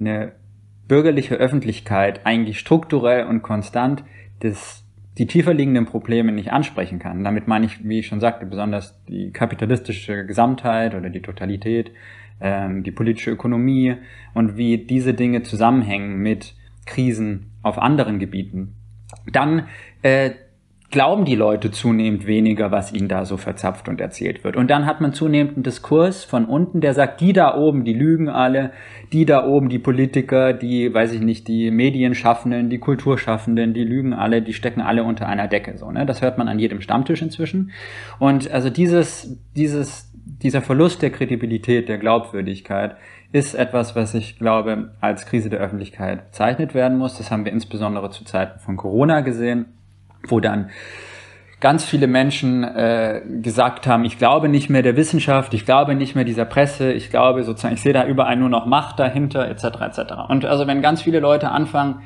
eine 0.00 0.32
bürgerliche 0.88 1.36
Öffentlichkeit 1.36 2.24
eigentlich 2.24 2.58
strukturell 2.58 3.26
und 3.26 3.42
konstant 3.42 4.04
das, 4.40 4.84
die 5.18 5.26
tiefer 5.26 5.54
liegenden 5.54 5.86
Probleme 5.86 6.32
nicht 6.32 6.52
ansprechen 6.52 6.98
kann, 6.98 7.24
damit 7.24 7.48
meine 7.48 7.66
ich, 7.66 7.86
wie 7.86 8.00
ich 8.00 8.06
schon 8.06 8.20
sagte, 8.20 8.46
besonders 8.46 9.00
die 9.06 9.30
kapitalistische 9.30 10.26
Gesamtheit 10.26 10.94
oder 10.94 11.10
die 11.10 11.22
Totalität, 11.22 11.92
ähm, 12.40 12.82
die 12.82 12.90
politische 12.90 13.30
Ökonomie 13.30 13.96
und 14.34 14.56
wie 14.56 14.78
diese 14.78 15.14
Dinge 15.14 15.42
zusammenhängen 15.42 16.16
mit 16.16 16.54
Krisen 16.86 17.50
auf 17.62 17.78
anderen 17.78 18.18
Gebieten, 18.18 18.74
dann 19.30 19.68
äh, 20.02 20.30
glauben 20.94 21.24
die 21.24 21.34
Leute 21.34 21.72
zunehmend 21.72 22.24
weniger, 22.24 22.70
was 22.70 22.92
ihnen 22.92 23.08
da 23.08 23.24
so 23.24 23.36
verzapft 23.36 23.88
und 23.88 24.00
erzählt 24.00 24.44
wird. 24.44 24.54
Und 24.54 24.70
dann 24.70 24.86
hat 24.86 25.00
man 25.00 25.12
zunehmend 25.12 25.54
einen 25.56 25.64
Diskurs 25.64 26.22
von 26.22 26.44
unten, 26.44 26.80
der 26.80 26.94
sagt, 26.94 27.20
die 27.20 27.32
da 27.32 27.56
oben, 27.56 27.84
die 27.84 27.94
lügen 27.94 28.28
alle, 28.28 28.70
die 29.12 29.24
da 29.24 29.44
oben, 29.44 29.68
die 29.68 29.80
Politiker, 29.80 30.52
die, 30.52 30.94
weiß 30.94 31.12
ich 31.12 31.20
nicht, 31.20 31.48
die 31.48 31.72
Medienschaffenden, 31.72 32.70
die 32.70 32.78
Kulturschaffenden, 32.78 33.74
die 33.74 33.82
lügen 33.82 34.12
alle, 34.12 34.40
die 34.40 34.52
stecken 34.52 34.80
alle 34.80 35.02
unter 35.02 35.26
einer 35.26 35.48
Decke, 35.48 35.76
so, 35.76 35.90
ne? 35.90 36.06
Das 36.06 36.22
hört 36.22 36.38
man 36.38 36.46
an 36.46 36.60
jedem 36.60 36.80
Stammtisch 36.80 37.22
inzwischen. 37.22 37.72
Und 38.20 38.48
also 38.52 38.70
dieses, 38.70 39.36
dieses, 39.56 40.12
dieser 40.14 40.62
Verlust 40.62 41.02
der 41.02 41.10
Kredibilität, 41.10 41.88
der 41.88 41.98
Glaubwürdigkeit, 41.98 42.96
ist 43.34 43.56
etwas, 43.56 43.96
was 43.96 44.14
ich 44.14 44.38
glaube, 44.38 44.92
als 45.00 45.26
Krise 45.26 45.50
der 45.50 45.58
Öffentlichkeit 45.58 46.26
bezeichnet 46.26 46.72
werden 46.72 46.96
muss. 46.96 47.18
Das 47.18 47.32
haben 47.32 47.44
wir 47.44 47.50
insbesondere 47.50 48.08
zu 48.10 48.24
Zeiten 48.24 48.60
von 48.60 48.76
Corona 48.76 49.22
gesehen, 49.22 49.66
wo 50.28 50.38
dann 50.38 50.70
ganz 51.58 51.84
viele 51.84 52.06
Menschen 52.06 52.62
äh, 52.62 53.22
gesagt 53.42 53.88
haben, 53.88 54.04
ich 54.04 54.18
glaube 54.18 54.48
nicht 54.48 54.70
mehr 54.70 54.82
der 54.82 54.96
Wissenschaft, 54.96 55.52
ich 55.52 55.64
glaube 55.64 55.96
nicht 55.96 56.14
mehr 56.14 56.22
dieser 56.22 56.44
Presse, 56.44 56.92
ich 56.92 57.10
glaube 57.10 57.42
sozusagen, 57.42 57.74
ich 57.74 57.82
sehe 57.82 57.92
da 57.92 58.06
überall 58.06 58.36
nur 58.36 58.50
noch 58.50 58.66
Macht 58.66 59.00
dahinter, 59.00 59.48
etc. 59.48 59.64
etc. 59.80 59.98
Und 60.28 60.44
also 60.44 60.68
wenn 60.68 60.80
ganz 60.80 61.02
viele 61.02 61.18
Leute 61.18 61.50
anfangen, 61.50 62.02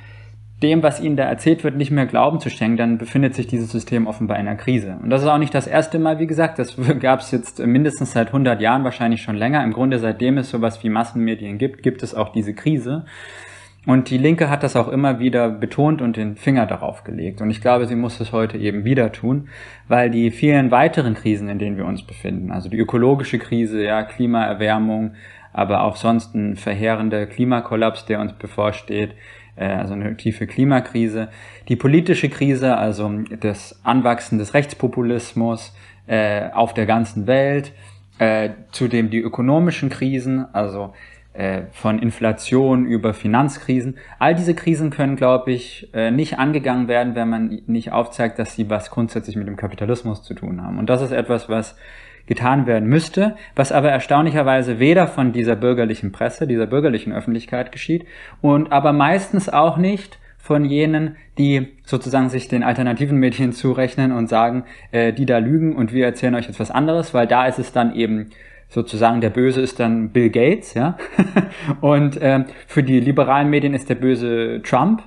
dem, 0.63 0.83
was 0.83 1.01
ihnen 1.01 1.17
da 1.17 1.25
erzählt 1.25 1.63
wird, 1.63 1.77
nicht 1.77 1.93
mehr 1.93 2.07
Glauben 2.07 2.41
zu 2.41 2.51
schenken, 2.51 2.77
dann 2.77 2.99
befindet 2.99 3.35
sich 3.35 3.47
dieses 3.47 3.71
System 3.71 4.07
offenbar 4.07 4.39
in 4.39 4.49
einer 4.49 4.57
Krise. 4.57 4.99
Und 5.01 5.11
das 5.11 5.23
ist 5.23 5.29
auch 5.29 5.39
nicht 5.39 5.55
das 5.55 5.69
erste 5.69 5.99
Mal, 5.99 6.19
wie 6.19 6.27
gesagt, 6.27 6.59
das 6.59 6.77
gab 7.01 7.21
es 7.21 7.31
jetzt 7.31 7.65
mindestens 7.65 8.13
seit 8.13 8.29
100 8.29 8.61
Jahren, 8.61 8.83
wahrscheinlich 8.83 9.23
schon 9.23 9.37
länger. 9.37 9.63
Im 9.63 9.73
Grunde, 9.73 9.99
seitdem 9.99 10.39
es 10.39 10.51
sowas 10.51 10.83
wie 10.83 10.89
Massenmedien 10.89 11.59
gibt, 11.59 11.83
gibt 11.83 12.03
es 12.03 12.15
auch 12.15 12.31
diese 12.31 12.55
Krise. 12.55 13.05
Und 13.87 14.11
die 14.11 14.19
Linke 14.19 14.51
hat 14.51 14.65
das 14.65 14.77
auch 14.77 14.89
immer 14.89 15.21
wieder 15.21 15.49
betont 15.49 16.03
und 16.03 16.17
den 16.17 16.37
Finger 16.37 16.67
darauf 16.67 17.05
gelegt. 17.05 17.41
Und 17.41 17.51
ich 17.51 17.61
glaube, 17.61 17.87
sie 17.87 17.95
muss 17.95 18.21
es 18.21 18.33
heute 18.33 18.59
eben 18.59 18.85
wieder 18.85 19.13
tun, 19.13 19.49
weil 19.87 20.11
die 20.11 20.31
vielen 20.31 20.71
weiteren 20.71 21.15
Krisen, 21.15 21.49
in 21.49 21.59
denen 21.59 21.77
wir 21.77 21.87
uns 21.87 22.03
befinden, 22.03 22.51
also 22.51 22.69
die 22.69 22.79
ökologische 22.79 23.39
Krise, 23.39 23.83
ja, 23.83 24.03
Klimaerwärmung, 24.03 25.15
aber 25.53 25.85
auch 25.85 25.97
sonst 25.97 26.35
ein 26.35 26.57
verheerender 26.57 27.27
Klimakollaps, 27.27 28.05
der 28.05 28.21
uns 28.21 28.33
bevorsteht, 28.33 29.15
also 29.65 29.95
eine 29.95 30.17
tiefe 30.17 30.47
Klimakrise, 30.47 31.29
die 31.69 31.77
politische 31.77 32.29
Krise, 32.29 32.77
also 32.77 33.11
das 33.41 33.81
Anwachsen 33.85 34.39
des 34.39 34.55
Rechtspopulismus 34.55 35.75
äh, 36.07 36.51
auf 36.51 36.75
der 36.75 36.87
ganzen 36.87 37.27
Welt, 37.27 37.73
äh, 38.19 38.51
zudem 38.73 39.11
die 39.11 39.21
ökonomischen 39.21 39.91
Krisen, 39.91 40.47
also 40.53 40.93
äh, 41.39 41.67
von 41.71 42.01
Inflation 42.01 42.85
über 42.87 43.15
Finanzkrisen. 43.15 43.97
All 44.19 44.35
diese 44.35 44.55
Krisen 44.55 44.91
können, 44.91 45.15
glaube 45.15 45.53
ich, 45.53 45.89
äh, 45.95 46.11
nicht 46.11 46.39
angegangen 46.39 46.89
werden, 46.89 47.15
wenn 47.15 47.29
man 47.29 47.63
nicht 47.67 47.93
aufzeigt, 47.93 48.39
dass 48.41 48.57
sie 48.57 48.69
was 48.69 48.91
grundsätzlich 48.91 49.37
mit 49.37 49.47
dem 49.47 49.57
Kapitalismus 49.57 50.23
zu 50.25 50.35
tun 50.35 50.63
haben. 50.63 50.79
Und 50.79 50.91
das 50.91 51.01
ist 51.01 51.13
etwas, 51.13 51.49
was 51.49 51.77
getan 52.29 52.67
werden 52.67 52.89
müsste, 52.89 53.37
was 53.57 53.73
aber 53.73 53.91
erstaunlicherweise 53.91 54.79
weder 54.79 55.09
von 55.09 55.33
dieser 55.33 55.57
bürgerlichen 55.57 56.13
Presse, 56.13 56.47
dieser 56.47 56.67
bürgerlichen 56.67 57.13
Öffentlichkeit 57.13 57.73
geschieht 57.73 58.07
und 58.41 58.71
aber 58.71 58.93
meistens 58.93 59.49
auch 59.49 59.79
nicht 59.79 60.19
von 60.39 60.65
jenen, 60.65 61.17
die 61.37 61.69
sozusagen 61.85 62.29
sich 62.29 62.49
den 62.49 62.63
alternativen 62.63 63.19
Medien 63.19 63.53
zurechnen 63.53 64.13
und 64.13 64.29
sagen, 64.29 64.65
äh, 64.93 65.13
die 65.13 65.27
da 65.27 65.39
lügen 65.39 65.75
und 65.75 65.93
wir 65.93 66.05
erzählen 66.05 66.35
euch 66.35 66.47
jetzt 66.47 66.61
was 66.61 66.71
anderes, 66.71 67.13
weil 67.13 67.27
da 67.27 67.47
ist 67.47 67.59
es 67.59 67.73
dann 67.73 67.95
eben 67.95 68.31
sozusagen 68.69 69.21
der 69.21 69.31
Böse 69.31 69.63
ist 69.63 69.81
dann 69.81 70.11
Bill 70.11 70.31
Gates, 70.31 70.75
ja. 70.75 70.97
und 71.81 72.19
ähm, 72.21 72.45
für 72.67 72.83
die 72.83 73.01
liberalen 73.01 73.49
Medien 73.49 73.75
ist 73.75 73.89
der 73.89 73.95
Böse 73.95 74.61
Trump. 74.63 75.03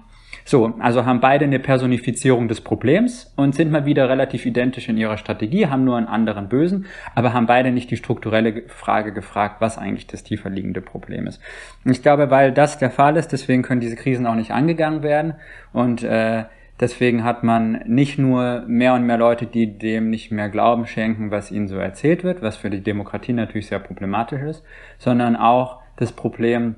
So, 0.45 0.73
also 0.79 1.05
haben 1.05 1.19
beide 1.19 1.45
eine 1.45 1.59
Personifizierung 1.59 2.47
des 2.47 2.61
Problems 2.61 3.31
und 3.35 3.55
sind 3.55 3.71
mal 3.71 3.85
wieder 3.85 4.09
relativ 4.09 4.45
identisch 4.45 4.89
in 4.89 4.97
ihrer 4.97 5.17
Strategie, 5.17 5.67
haben 5.67 5.83
nur 5.83 5.97
einen 5.97 6.07
anderen 6.07 6.49
Bösen, 6.49 6.85
aber 7.15 7.33
haben 7.33 7.45
beide 7.45 7.71
nicht 7.71 7.91
die 7.91 7.97
strukturelle 7.97 8.63
Frage 8.67 9.13
gefragt, 9.13 9.57
was 9.59 9.77
eigentlich 9.77 10.07
das 10.07 10.23
tiefer 10.23 10.49
liegende 10.49 10.81
Problem 10.81 11.27
ist. 11.27 11.41
Und 11.85 11.91
ich 11.91 12.01
glaube, 12.01 12.29
weil 12.29 12.51
das 12.51 12.77
der 12.77 12.91
Fall 12.91 13.17
ist, 13.17 13.31
deswegen 13.31 13.61
können 13.61 13.81
diese 13.81 13.95
Krisen 13.95 14.25
auch 14.25 14.35
nicht 14.35 14.51
angegangen 14.51 15.03
werden 15.03 15.35
und 15.73 16.03
äh, 16.03 16.45
Deswegen 16.81 17.23
hat 17.23 17.43
man 17.43 17.83
nicht 17.85 18.17
nur 18.17 18.63
mehr 18.65 18.95
und 18.95 19.05
mehr 19.05 19.19
Leute, 19.19 19.45
die 19.45 19.77
dem 19.77 20.09
nicht 20.09 20.31
mehr 20.31 20.49
Glauben 20.49 20.87
schenken, 20.87 21.29
was 21.29 21.51
ihnen 21.51 21.67
so 21.67 21.77
erzählt 21.77 22.23
wird, 22.23 22.41
was 22.41 22.57
für 22.57 22.71
die 22.71 22.81
Demokratie 22.81 23.33
natürlich 23.33 23.67
sehr 23.67 23.77
problematisch 23.77 24.41
ist, 24.41 24.63
sondern 24.97 25.35
auch 25.35 25.79
das 25.97 26.11
Problem, 26.11 26.75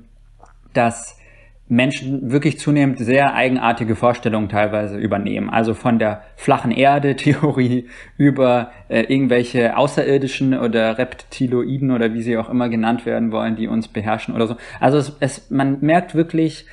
dass 0.74 1.18
Menschen 1.66 2.30
wirklich 2.30 2.58
zunehmend 2.58 2.98
sehr 2.98 3.34
eigenartige 3.34 3.96
Vorstellungen 3.96 4.50
teilweise 4.50 4.98
übernehmen. 4.98 5.48
Also 5.48 5.72
von 5.72 5.98
der 5.98 6.22
flachen 6.36 6.70
Erde-Theorie 6.70 7.88
über 8.18 8.70
äh, 8.88 9.00
irgendwelche 9.02 9.76
Außerirdischen 9.76 10.58
oder 10.58 10.98
Reptiloiden 10.98 11.90
oder 11.90 12.12
wie 12.12 12.22
sie 12.22 12.36
auch 12.36 12.50
immer 12.50 12.68
genannt 12.68 13.06
werden 13.06 13.32
wollen, 13.32 13.56
die 13.56 13.66
uns 13.66 13.88
beherrschen 13.88 14.34
oder 14.34 14.46
so. 14.46 14.56
Also 14.78 14.98
es, 14.98 15.16
es, 15.20 15.50
man 15.50 15.78
merkt 15.80 16.14
wirklich, 16.14 16.66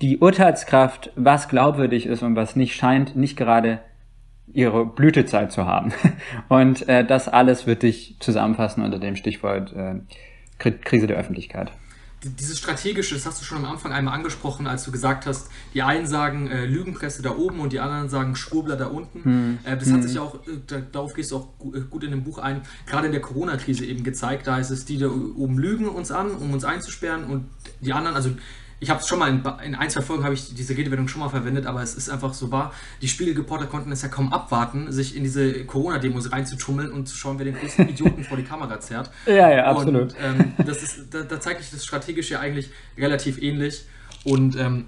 die 0.00 0.18
Urteilskraft, 0.18 1.12
was 1.16 1.48
glaubwürdig 1.48 2.06
ist 2.06 2.22
und 2.22 2.36
was 2.36 2.56
nicht, 2.56 2.76
scheint 2.76 3.16
nicht 3.16 3.36
gerade 3.36 3.80
ihre 4.52 4.86
Blütezeit 4.86 5.52
zu 5.52 5.66
haben. 5.66 5.92
Und 6.48 6.88
äh, 6.88 7.04
das 7.04 7.28
alles 7.28 7.66
würde 7.66 7.86
ich 7.88 8.16
zusammenfassen 8.20 8.82
unter 8.82 8.98
dem 8.98 9.16
Stichwort 9.16 9.74
äh, 9.74 10.00
Krise 10.58 11.06
der 11.06 11.16
Öffentlichkeit. 11.16 11.70
Dieses 12.24 12.58
strategische, 12.58 13.14
das 13.14 13.26
hast 13.26 13.40
du 13.40 13.44
schon 13.44 13.58
am 13.58 13.64
Anfang 13.64 13.92
einmal 13.92 14.14
angesprochen, 14.14 14.66
als 14.66 14.84
du 14.84 14.90
gesagt 14.90 15.24
hast, 15.26 15.50
die 15.72 15.82
einen 15.82 16.06
sagen 16.06 16.50
äh, 16.50 16.66
Lügenpresse 16.66 17.22
da 17.22 17.36
oben 17.36 17.60
und 17.60 17.72
die 17.72 17.78
anderen 17.78 18.08
sagen 18.08 18.34
Schwurbler 18.34 18.76
da 18.76 18.86
unten. 18.86 19.24
Hm. 19.24 19.58
Äh, 19.62 19.76
das 19.76 19.88
hm. 19.88 19.94
hat 19.94 20.02
sich 20.02 20.18
auch, 20.18 20.34
äh, 20.46 20.82
darauf 20.90 21.14
gehst 21.14 21.30
du 21.30 21.36
auch 21.36 21.48
äh, 21.72 21.80
gut 21.80 22.02
in 22.02 22.10
dem 22.10 22.24
Buch 22.24 22.38
ein, 22.38 22.62
gerade 22.86 23.06
in 23.06 23.12
der 23.12 23.20
Corona-Krise 23.20 23.84
eben 23.84 24.02
gezeigt. 24.02 24.48
Da 24.48 24.56
heißt 24.56 24.72
es, 24.72 24.84
die 24.84 24.98
da 24.98 25.08
oben 25.08 25.58
lügen 25.58 25.88
uns 25.88 26.10
an, 26.10 26.32
um 26.32 26.52
uns 26.52 26.64
einzusperren 26.64 27.24
und 27.24 27.46
die 27.80 27.92
anderen, 27.92 28.16
also 28.16 28.30
ich 28.80 28.90
habe 28.90 29.00
es 29.00 29.08
schon 29.08 29.18
mal 29.18 29.28
in, 29.28 29.42
in, 29.64 29.74
ein, 29.74 29.90
zwei 29.90 30.02
Folgen 30.02 30.24
habe 30.24 30.34
ich 30.34 30.54
diese 30.54 30.76
Redewendung 30.76 31.08
schon 31.08 31.20
mal 31.20 31.28
verwendet, 31.28 31.66
aber 31.66 31.82
es 31.82 31.94
ist 31.94 32.08
einfach 32.08 32.32
so 32.32 32.50
wahr. 32.52 32.72
Die 33.02 33.08
Spiegelreporter 33.08 33.66
konnten 33.66 33.90
es 33.90 34.02
ja 34.02 34.08
kaum 34.08 34.32
abwarten, 34.32 34.92
sich 34.92 35.16
in 35.16 35.24
diese 35.24 35.64
Corona-Demos 35.64 36.30
reinzutummeln 36.30 36.92
und 36.92 37.08
zu 37.08 37.16
schauen, 37.16 37.38
wer 37.38 37.44
den 37.44 37.54
größten 37.54 37.88
Idioten 37.88 38.24
vor 38.24 38.36
die 38.36 38.44
Kamera 38.44 38.78
zerrt. 38.80 39.10
Ja, 39.26 39.50
ja, 39.50 39.64
absolut. 39.64 40.02
Und, 40.02 40.16
ähm, 40.22 40.52
das 40.64 40.82
ist, 40.82 41.12
da, 41.12 41.22
da 41.22 41.40
zeigt 41.40 41.62
sich 41.62 41.70
das 41.70 41.84
strategisch 41.84 42.30
ja 42.30 42.40
eigentlich 42.40 42.70
relativ 42.96 43.42
ähnlich. 43.42 43.84
Und 44.24 44.56
ähm, 44.56 44.86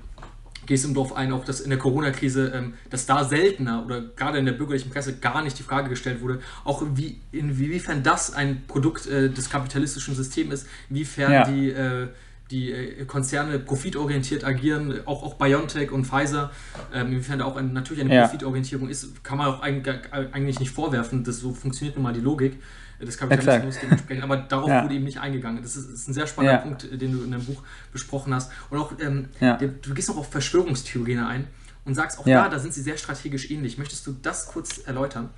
gehst 0.67 0.85
im 0.85 0.95
Dorf 0.95 1.15
ein, 1.15 1.33
auch 1.33 1.45
dass 1.45 1.61
in 1.61 1.71
der 1.71 1.79
Corona-Krise, 1.79 2.53
ähm, 2.55 2.75
dass 2.91 3.07
da 3.07 3.25
seltener 3.25 3.85
oder 3.85 4.03
gerade 4.03 4.39
in 4.39 4.47
der 4.47 4.53
bürgerlichen 4.53 4.91
Presse 4.91 5.17
gar 5.17 5.43
nicht 5.43 5.59
die 5.59 5.65
Frage 5.65 5.89
gestellt 5.89 6.21
wurde, 6.21 6.41
auch 6.65 6.85
wie, 6.95 7.21
inwiefern 7.33 8.05
das 8.05 8.33
ein 8.33 8.63
Produkt 8.69 9.07
äh, 9.07 9.31
des 9.31 9.51
kapitalistischen 9.51 10.15
Systems 10.15 10.55
ist, 10.55 10.67
inwiefern 10.89 11.33
ja. 11.33 11.45
die 11.45 11.71
äh, 11.71 12.09
die 12.51 12.73
äh, 12.73 13.05
Konzerne 13.05 13.59
profitorientiert 13.59 14.45
agieren, 14.45 15.01
auch, 15.07 15.23
auch 15.23 15.35
BioNTech 15.35 15.93
und 15.93 16.07
Pfizer, 16.07 16.51
ähm, 16.93 17.13
inwiefern 17.13 17.39
da 17.39 17.45
auch 17.45 17.57
ein, 17.57 17.73
natürlich 17.73 18.05
eine 18.05 18.15
ja. 18.15 18.23
Profitorientierung 18.23 18.89
ist, 18.89 19.23
kann 19.23 19.39
man 19.39 19.47
auch 19.49 19.61
eigentlich 19.61 20.59
nicht 20.59 20.71
vorwerfen. 20.71 21.25
Das 21.25 21.39
so 21.39 21.53
funktioniert 21.53 21.97
nun 21.97 22.03
mal 22.03 22.13
die 22.13 22.21
Logik 22.21 22.61
des 23.01 23.17
Kapitalismus 23.17 23.77
Exakt. 23.77 23.85
dementsprechend. 23.85 24.25
Aber 24.25 24.37
darauf 24.37 24.69
ja. 24.69 24.85
wurde 24.85 24.95
eben 24.95 25.05
nicht 25.05 25.21
eingegangen. 25.21 25.63
Das 25.63 25.77
ist, 25.77 25.91
ist 25.91 26.09
ein 26.09 26.15
sehr 26.15 26.27
spannender 26.27 26.59
ja. 26.59 26.63
Punkt, 26.63 26.89
den 26.91 27.13
du 27.13 27.23
in 27.23 27.31
deinem 27.31 27.45
Buch 27.45 27.63
besprochen 27.93 28.35
hast. 28.35 28.51
Und 28.69 28.79
auch, 28.79 28.93
ähm, 29.01 29.29
der, 29.41 29.57
du 29.57 29.95
gehst 29.95 30.11
auch 30.11 30.17
auf 30.17 30.31
Verschwörungstheorien 30.31 31.25
ein 31.25 31.47
und 31.85 31.95
sagst 31.95 32.19
auch 32.19 32.25
da, 32.25 32.49
da 32.49 32.59
sind 32.59 32.75
sie 32.75 32.83
sehr 32.83 32.97
strategisch 32.97 33.51
ähnlich. 33.51 33.79
Möchtest 33.79 34.07
du 34.07 34.15
das 34.21 34.47
kurz 34.47 34.79
erläutern? 34.79 35.31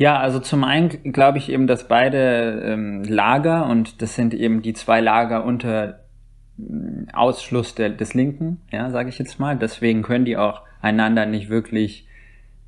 Ja, 0.00 0.18
also 0.18 0.40
zum 0.40 0.64
einen 0.64 1.12
glaube 1.12 1.36
ich 1.36 1.50
eben, 1.50 1.66
dass 1.66 1.86
beide 1.86 2.62
ähm, 2.64 3.04
Lager, 3.04 3.66
und 3.66 4.00
das 4.00 4.14
sind 4.14 4.32
eben 4.32 4.62
die 4.62 4.72
zwei 4.72 5.02
Lager 5.02 5.44
unter 5.44 6.00
mm, 6.56 7.10
Ausschluss 7.12 7.74
der, 7.74 7.90
des 7.90 8.14
Linken, 8.14 8.62
ja, 8.72 8.88
sage 8.88 9.10
ich 9.10 9.18
jetzt 9.18 9.38
mal, 9.38 9.58
deswegen 9.58 10.00
können 10.00 10.24
die 10.24 10.38
auch 10.38 10.62
einander 10.80 11.26
nicht 11.26 11.50
wirklich 11.50 12.08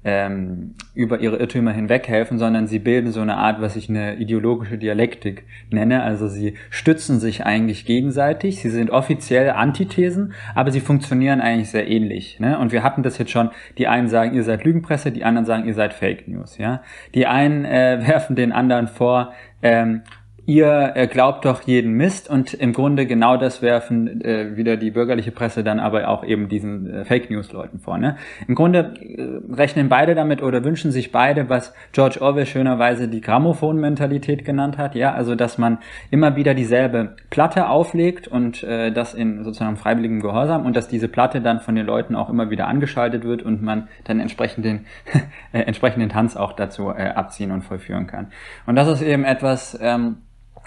ähm, 0.05 0.75
über 0.95 1.21
ihre 1.21 1.37
Irrtümer 1.37 1.73
hinweghelfen, 1.73 2.39
sondern 2.39 2.67
sie 2.67 2.79
bilden 2.79 3.13
so 3.13 3.21
eine 3.21 3.37
Art, 3.37 3.61
was 3.61 3.77
ich 3.77 3.89
eine 3.89 4.17
ideologische 4.17 4.79
Dialektik 4.79 5.45
nenne. 5.71 6.03
Also 6.03 6.29
sie 6.29 6.55
stützen 6.71 7.21
sich 7.21 7.45
eigentlich 7.45 7.87
gegenseitig. 7.87 8.61
Sie 8.61 8.71
sind 8.71 8.91
offiziell 8.91 9.51
Antithesen, 9.51 10.33
aber 10.55 10.71
sie 10.73 10.81
funktionieren 10.81 11.41
eigentlich 11.41 11.71
sehr 11.71 11.89
ähnlich. 11.89 12.41
Ne? 12.41 12.59
Und 12.59 12.73
wir 12.73 12.83
hatten 12.83 13.03
das 13.03 13.19
jetzt 13.19 13.31
schon. 13.31 13.51
Die 13.79 13.87
einen 13.87 14.09
sagen, 14.09 14.35
ihr 14.35 14.45
seid 14.45 14.65
Lügenpresse, 14.65 15.13
die 15.13 15.25
anderen 15.25 15.47
sagen, 15.47 15.67
ihr 15.67 15.75
seid 15.75 15.95
Fake 15.95 16.27
News. 16.27 16.59
Ja, 16.59 16.83
die 17.15 17.27
einen 17.27 17.65
äh, 17.65 18.01
werfen 18.07 18.35
den 18.37 18.53
anderen 18.53 18.89
vor, 18.89 19.33
ähm, 19.63 20.03
ihr 20.45 20.93
äh, 20.97 21.07
glaubt 21.07 21.45
doch 21.45 21.63
jeden 21.63 21.93
Mist 21.93 22.29
und 22.29 22.53
im 22.53 22.73
Grunde 22.73 23.07
genau 23.07 23.37
das 23.37 23.63
werfen 23.63 24.25
äh, 24.25 24.57
wieder 24.57 24.77
die 24.77 24.91
bürgerliche 24.91 25.31
Presse 25.31 25.63
dann 25.63 25.79
aber 25.79 26.09
auch 26.09 26.25
eben 26.25 26.49
diesen 26.49 26.93
äh, 26.93 27.05
Fake 27.05 27.31
News 27.31 27.53
Leuten 27.53 27.79
vor. 27.79 27.97
Ne? 27.97 28.17
Im 28.49 28.57
Grunde 28.57 28.93
äh, 29.01 29.55
rechnen 29.55 29.89
beide 29.89 30.17
damit 30.17 30.43
oder 30.43 30.65
wünschen 30.65 30.91
sich 30.91 31.13
beide, 31.13 31.49
was 31.49 31.73
George 31.93 32.21
Orwell 32.21 32.47
schönerweise 32.47 33.07
die 33.07 33.21
Grammophon-Mentalität 33.21 34.45
genannt 34.45 34.79
hat, 34.79 34.97
ja, 34.97 35.13
also 35.13 35.37
dass 35.37 35.59
man 35.59 35.79
immer 36.11 36.35
wieder 36.35 36.55
dieselbe 36.55 37.15
Platte 37.31 37.69
auflegt 37.69 38.27
und 38.27 38.65
äh, 38.65 38.91
das 38.91 39.15
in 39.15 39.45
sozusagen 39.45 39.77
freiwilligem 39.77 40.21
Gehorsam 40.21 40.67
und 40.67 40.75
dass 40.75 40.89
diese 40.89 41.07
Platte 41.07 41.41
dann 41.41 41.61
von 41.61 41.77
den 41.77 41.87
Leuten 41.87 42.17
auch 42.17 42.29
immer 42.29 42.51
wieder 42.51 42.67
angeschaltet 42.67 43.23
wird 43.23 43.43
und 43.43 43.63
man 43.63 43.89
dann 44.05 44.19
entsprechend 44.19 44.65
den 44.65 44.87
äh, 45.53 45.61
entsprechenden 45.61 46.09
Tanz 46.09 46.37
auch 46.37 46.53
dazu 46.53 46.91
äh, 46.91 47.11
abziehen 47.15 47.53
und 47.53 47.63
vollführen 47.63 48.09
kann. 48.09 48.33
Und 48.67 48.75
das 48.75 48.89
ist 48.89 49.03
eben 49.03 49.25
etwas 49.25 49.79
ähm, 49.81 50.17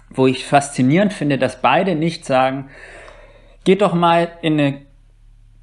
wo 0.09 0.27
ich 0.27 0.45
faszinierend 0.45 1.13
finde, 1.13 1.37
dass 1.37 1.61
beide 1.61 1.95
nicht 1.95 2.25
sagen, 2.25 2.69
geht 3.63 3.81
doch 3.81 3.93
mal 3.93 4.29
in, 4.41 4.59
eine, 4.59 4.81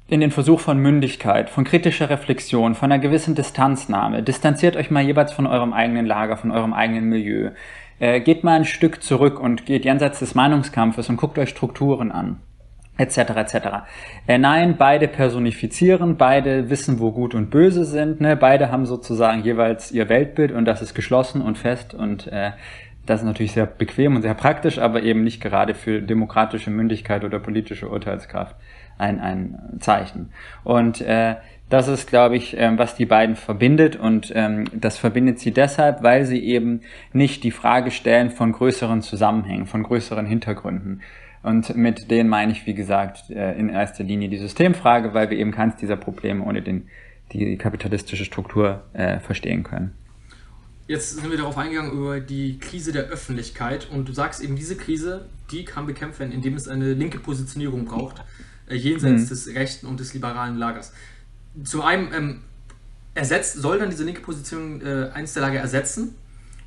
in 0.07 0.19
den 0.19 0.31
Versuch 0.31 0.59
von 0.59 0.77
Mündigkeit, 0.77 1.49
von 1.49 1.63
kritischer 1.63 2.09
Reflexion, 2.09 2.75
von 2.75 2.91
einer 2.91 3.01
gewissen 3.01 3.35
Distanznahme. 3.35 4.23
Distanziert 4.23 4.75
euch 4.75 4.91
mal 4.91 5.03
jeweils 5.03 5.33
von 5.33 5.47
eurem 5.47 5.73
eigenen 5.73 6.05
Lager, 6.05 6.37
von 6.37 6.51
eurem 6.51 6.73
eigenen 6.73 7.05
Milieu. 7.05 7.51
Äh, 7.99 8.19
geht 8.21 8.43
mal 8.43 8.55
ein 8.55 8.65
Stück 8.65 9.01
zurück 9.01 9.39
und 9.39 9.65
geht 9.65 9.85
jenseits 9.85 10.19
des 10.19 10.35
Meinungskampfes 10.35 11.09
und 11.09 11.17
guckt 11.17 11.37
euch 11.37 11.49
Strukturen 11.49 12.11
an 12.11 12.39
etc. 12.97 13.17
etc. 13.17 13.55
Äh, 14.27 14.37
nein, 14.37 14.77
beide 14.77 15.07
personifizieren, 15.07 16.17
beide 16.17 16.69
wissen, 16.69 16.99
wo 16.99 17.11
gut 17.11 17.33
und 17.33 17.49
böse 17.49 17.85
sind, 17.85 18.21
ne? 18.21 18.35
beide 18.35 18.71
haben 18.71 18.85
sozusagen 18.85 19.43
jeweils 19.43 19.91
ihr 19.91 20.09
Weltbild 20.09 20.51
und 20.51 20.65
das 20.65 20.81
ist 20.81 20.93
geschlossen 20.93 21.41
und 21.41 21.57
fest 21.57 21.93
und 21.93 22.27
äh, 22.27 22.51
das 23.05 23.21
ist 23.21 23.25
natürlich 23.25 23.51
sehr 23.51 23.65
bequem 23.65 24.15
und 24.15 24.21
sehr 24.21 24.33
praktisch, 24.33 24.79
aber 24.79 25.03
eben 25.03 25.23
nicht 25.23 25.41
gerade 25.41 25.73
für 25.73 26.01
demokratische 26.01 26.71
Mündigkeit 26.71 27.23
oder 27.23 27.39
politische 27.39 27.89
Urteilskraft 27.89 28.55
ein, 28.97 29.19
ein 29.19 29.59
Zeichen. 29.79 30.29
Und 30.63 31.01
äh, 31.01 31.35
das 31.69 31.87
ist, 31.87 32.07
glaube 32.07 32.35
ich, 32.35 32.55
ähm, 32.57 32.77
was 32.77 32.95
die 32.95 33.05
beiden 33.05 33.35
verbindet 33.35 33.95
und 33.95 34.31
ähm, 34.35 34.65
das 34.73 34.97
verbindet 34.97 35.39
sie 35.39 35.51
deshalb, 35.51 36.03
weil 36.03 36.25
sie 36.25 36.43
eben 36.43 36.81
nicht 37.13 37.43
die 37.43 37.51
Frage 37.51 37.91
stellen 37.91 38.29
von 38.29 38.51
größeren 38.51 39.01
Zusammenhängen, 39.01 39.65
von 39.65 39.83
größeren 39.83 40.25
Hintergründen. 40.25 41.01
Und 41.41 41.75
mit 41.75 42.09
denen 42.09 42.29
meine 42.29 42.51
ich, 42.51 42.65
wie 42.67 42.73
gesagt, 42.73 43.29
äh, 43.29 43.53
in 43.53 43.69
erster 43.69 44.03
Linie 44.03 44.29
die 44.29 44.37
Systemfrage, 44.37 45.13
weil 45.13 45.29
wir 45.29 45.37
eben 45.37 45.51
keins 45.51 45.75
dieser 45.75 45.97
Probleme 45.97 46.43
ohne 46.45 46.61
den, 46.61 46.87
die 47.33 47.57
kapitalistische 47.57 48.23
Struktur 48.23 48.83
äh, 48.93 49.19
verstehen 49.19 49.63
können. 49.63 49.93
Jetzt 50.87 51.15
sind 51.15 51.29
wir 51.29 51.37
darauf 51.37 51.57
eingegangen 51.57 51.93
über 51.93 52.19
die 52.19 52.59
Krise 52.59 52.91
der 52.91 53.03
Öffentlichkeit 53.03 53.89
und 53.89 54.09
du 54.09 54.13
sagst 54.13 54.41
eben, 54.41 54.55
diese 54.55 54.75
Krise, 54.75 55.25
die 55.49 55.63
kann 55.63 55.85
bekämpft 55.85 56.19
werden, 56.19 56.33
indem 56.33 56.55
es 56.55 56.67
eine 56.67 56.93
linke 56.93 57.19
Positionierung 57.19 57.85
braucht, 57.85 58.21
äh, 58.67 58.75
jenseits 58.75 59.23
mhm. 59.23 59.29
des 59.29 59.47
rechten 59.55 59.87
und 59.87 59.99
des 59.99 60.13
liberalen 60.13 60.57
Lagers. 60.57 60.91
Zum 61.63 61.81
einen 61.81 62.13
ähm, 62.13 62.41
ersetzt, 63.13 63.61
soll 63.61 63.79
dann 63.79 63.89
diese 63.89 64.03
linke 64.03 64.21
Position 64.21 64.81
äh, 64.81 65.09
eins 65.13 65.33
der 65.33 65.43
Lager 65.43 65.59
ersetzen? 65.59 66.15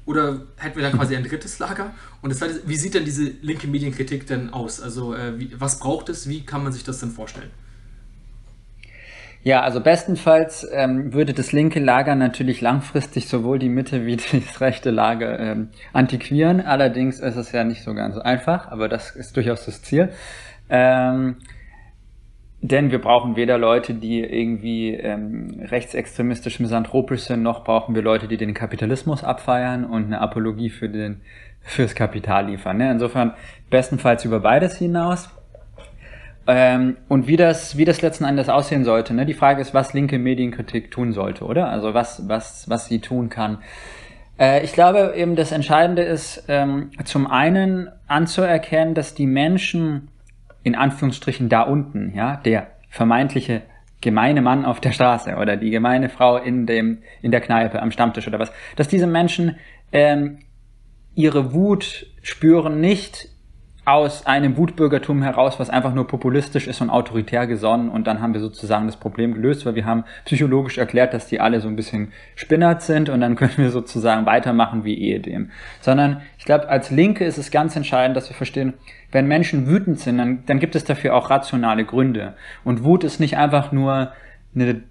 Oder 0.07 0.47
hätten 0.57 0.77
wir 0.77 0.83
dann 0.83 0.97
quasi 0.97 1.15
ein 1.15 1.25
drittes 1.29 1.59
Lager? 1.59 1.93
Und 2.23 2.31
das 2.31 2.39
zweite, 2.39 2.63
wie 2.65 2.77
sieht 2.77 2.95
denn 2.95 3.05
diese 3.05 3.25
linke 3.43 3.67
Medienkritik 3.67 4.27
denn 4.27 4.51
aus? 4.51 4.81
Also, 4.81 5.15
äh, 5.15 5.39
wie, 5.39 5.61
was 5.61 5.79
braucht 5.79 6.09
es? 6.09 6.29
Wie 6.29 6.47
kann 6.47 6.63
man 6.63 6.73
sich 6.73 6.85
das 6.85 7.01
denn 7.01 7.11
vorstellen? 7.11 7.51
Ja, 9.47 9.61
also 9.61 9.81
bestenfalls 9.81 10.67
ähm, 10.73 11.13
würde 11.13 11.33
das 11.33 11.53
linke 11.53 11.79
Lager 11.79 12.17
natürlich 12.17 12.61
langfristig 12.61 13.29
sowohl 13.29 13.61
die 13.61 13.69
Mitte 13.69 14.05
wie 14.05 14.17
das 14.17 14.61
rechte 14.61 14.91
Lager 14.91 15.39
ähm, 15.39 15.69
antiquieren. 15.93 16.61
Allerdings 16.61 17.21
ist 17.21 17.37
es 17.37 17.53
ja 17.53 17.63
nicht 17.63 17.85
so 17.85 17.95
ganz 17.95 18.19
einfach, 18.19 18.67
aber 18.73 18.89
das 18.89 19.15
ist 19.15 19.37
durchaus 19.37 19.65
das 19.65 19.83
Ziel. 19.83 20.09
Ähm, 20.69 21.37
denn 22.61 22.91
wir 22.91 23.01
brauchen 23.01 23.37
weder 23.37 23.57
Leute, 23.57 23.95
die 23.95 24.19
irgendwie 24.19 24.95
ähm, 24.95 25.61
rechtsextremistisch 25.63 26.59
misanthropisch 26.59 27.21
sind, 27.21 27.45
noch 27.45 27.63
brauchen 27.63 27.95
wir 27.95 28.03
Leute, 28.03 28.27
die 28.27 28.39
den 28.39 28.53
Kapitalismus 28.53 29.23
abfeiern 29.23 29.85
und 29.85 30.07
eine 30.07 30.21
Apologie 30.21 30.71
für 30.71 30.89
den 30.89 31.21
fürs 31.61 31.95
Kapital 31.95 32.47
liefern. 32.47 32.79
Ne? 32.79 32.91
Insofern 32.91 33.35
bestenfalls 33.71 34.25
über 34.25 34.41
beides 34.41 34.77
hinaus. 34.77 35.31
Ähm, 36.47 36.97
und 37.09 37.27
wie 37.27 37.37
das, 37.37 37.77
wie 37.77 37.85
das 37.85 38.03
letzten 38.03 38.25
Endes 38.25 38.49
aussehen 38.49 38.85
sollte. 38.85 39.15
Ne? 39.15 39.27
Die 39.27 39.35
Frage 39.35 39.61
ist, 39.61 39.75
was 39.75 39.95
linke 39.95 40.19
Medienkritik 40.19 40.91
tun 40.91 41.13
sollte, 41.13 41.45
oder? 41.45 41.69
Also 41.69 41.93
was, 41.93 42.29
was, 42.29 42.69
was 42.69 42.87
sie 42.87 43.01
tun 43.01 43.29
kann. 43.29 43.59
Äh, 44.39 44.65
ich 44.65 44.73
glaube 44.73 45.15
eben, 45.17 45.35
das 45.35 45.53
Entscheidende 45.53 46.03
ist, 46.03 46.45
ähm, 46.49 46.91
zum 47.05 47.27
einen 47.27 47.89
anzuerkennen, 48.07 48.95
dass 48.95 49.15
die 49.15 49.27
Menschen 49.27 50.09
in 50.63 50.75
Anführungsstrichen 50.75 51.49
da 51.49 51.63
unten, 51.63 52.13
ja, 52.15 52.37
der 52.37 52.69
vermeintliche 52.91 53.63
gemeine 54.01 54.43
Mann 54.43 54.65
auf 54.65 54.81
der 54.81 54.93
Straße 54.93 55.37
oder 55.37 55.57
die 55.57 55.71
gemeine 55.71 56.09
Frau 56.09 56.37
in 56.37 56.67
dem 56.67 56.99
in 57.23 57.31
der 57.31 57.41
Kneipe 57.41 57.81
am 57.81 57.91
Stammtisch 57.91 58.29
oder 58.29 58.39
was, 58.39 58.53
dass 58.77 58.89
diese 58.89 59.07
Menschen 59.07 59.57
ähm, 59.93 60.39
ihre 61.15 61.55
Wut 61.55 62.07
spüren 62.23 62.81
nicht 62.81 63.29
aus 63.87 64.27
einem 64.27 64.57
Wutbürgertum 64.57 65.23
heraus, 65.23 65.61
was 65.61 65.71
einfach 65.71 65.95
nur 65.95 66.09
populistisch 66.09 66.67
ist 66.67 66.81
und 66.81 66.91
autoritär 66.91 67.47
gesonnen 67.47 67.89
und 67.89 68.09
dann 68.09 68.21
haben 68.21 68.35
wir 68.35 68.41
sozusagen 68.41 68.87
das 68.87 68.97
Problem 68.97 69.33
gelöst, 69.33 69.65
weil 69.65 69.77
wir 69.77 69.87
haben 69.87 70.03
psychologisch 70.25 70.77
erklärt, 70.77 71.15
dass 71.15 71.29
die 71.29 71.39
alle 71.39 71.61
so 71.61 71.69
ein 71.69 71.77
bisschen 71.77 72.13
spinnert 72.35 72.83
sind 72.83 73.09
und 73.09 73.21
dann 73.21 73.37
können 73.37 73.57
wir 73.57 73.71
sozusagen 73.71 74.27
weitermachen 74.27 74.85
wie 74.85 74.99
ehedem. 74.99 75.53
Sondern 75.81 76.21
ich 76.37 76.45
glaube, 76.45 76.69
als 76.69 76.91
Linke 76.91 77.25
ist 77.25 77.39
es 77.39 77.53
ganz 77.53 77.77
entscheidend, 77.77 78.17
dass 78.17 78.29
wir 78.29 78.37
verstehen, 78.37 78.75
wenn 79.13 79.29
Menschen 79.29 79.69
wütend 79.69 80.01
sind, 80.01 80.19
dann, 80.19 80.43
dann 80.47 80.59
gibt 80.59 80.75
es 80.75 80.83
dafür 80.83 81.15
auch 81.15 81.31
rationale 81.31 81.85
Gründe. 81.85 82.35
Und 82.65 82.83
Wut 82.83 83.05
ist 83.05 83.21
nicht 83.21 83.37
einfach 83.37 83.71
nur 83.71 84.11
eine 84.53 84.83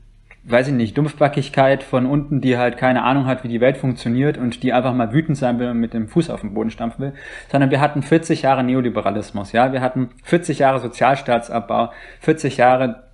weiß 0.48 0.68
ich 0.68 0.74
nicht, 0.74 0.98
Dumpfbackigkeit 0.98 1.84
von 1.84 2.06
unten, 2.06 2.40
die 2.40 2.58
halt 2.58 2.78
keine 2.78 3.04
Ahnung 3.04 3.26
hat, 3.26 3.44
wie 3.44 3.48
die 3.48 3.62
Welt 3.62 3.78
funktioniert 3.78 4.38
und 4.38 4.62
die 4.62 4.74
einfach 4.74 4.94
mal 4.94 5.12
wütend 5.12 5.38
sein 5.38 5.60
will 5.60 5.70
und 5.70 5.80
mit 5.80 5.94
dem 5.94 6.08
Fuß 6.08 6.30
auf 6.30 6.42
den 6.42 6.54
Boden 6.54 6.70
stampfen 6.70 7.06
will, 7.06 7.14
sondern 7.52 7.72
wir 7.72 7.82
hatten 7.82 8.04
40 8.04 8.44
Jahre 8.44 8.64
Neoliberalismus, 8.64 9.52
ja, 9.52 9.74
wir 9.74 9.82
hatten 9.82 10.10
40 10.24 10.60
Jahre 10.60 10.80
Sozialstaatsabbau, 10.80 11.92
40 12.20 12.58
Jahre 12.58 13.06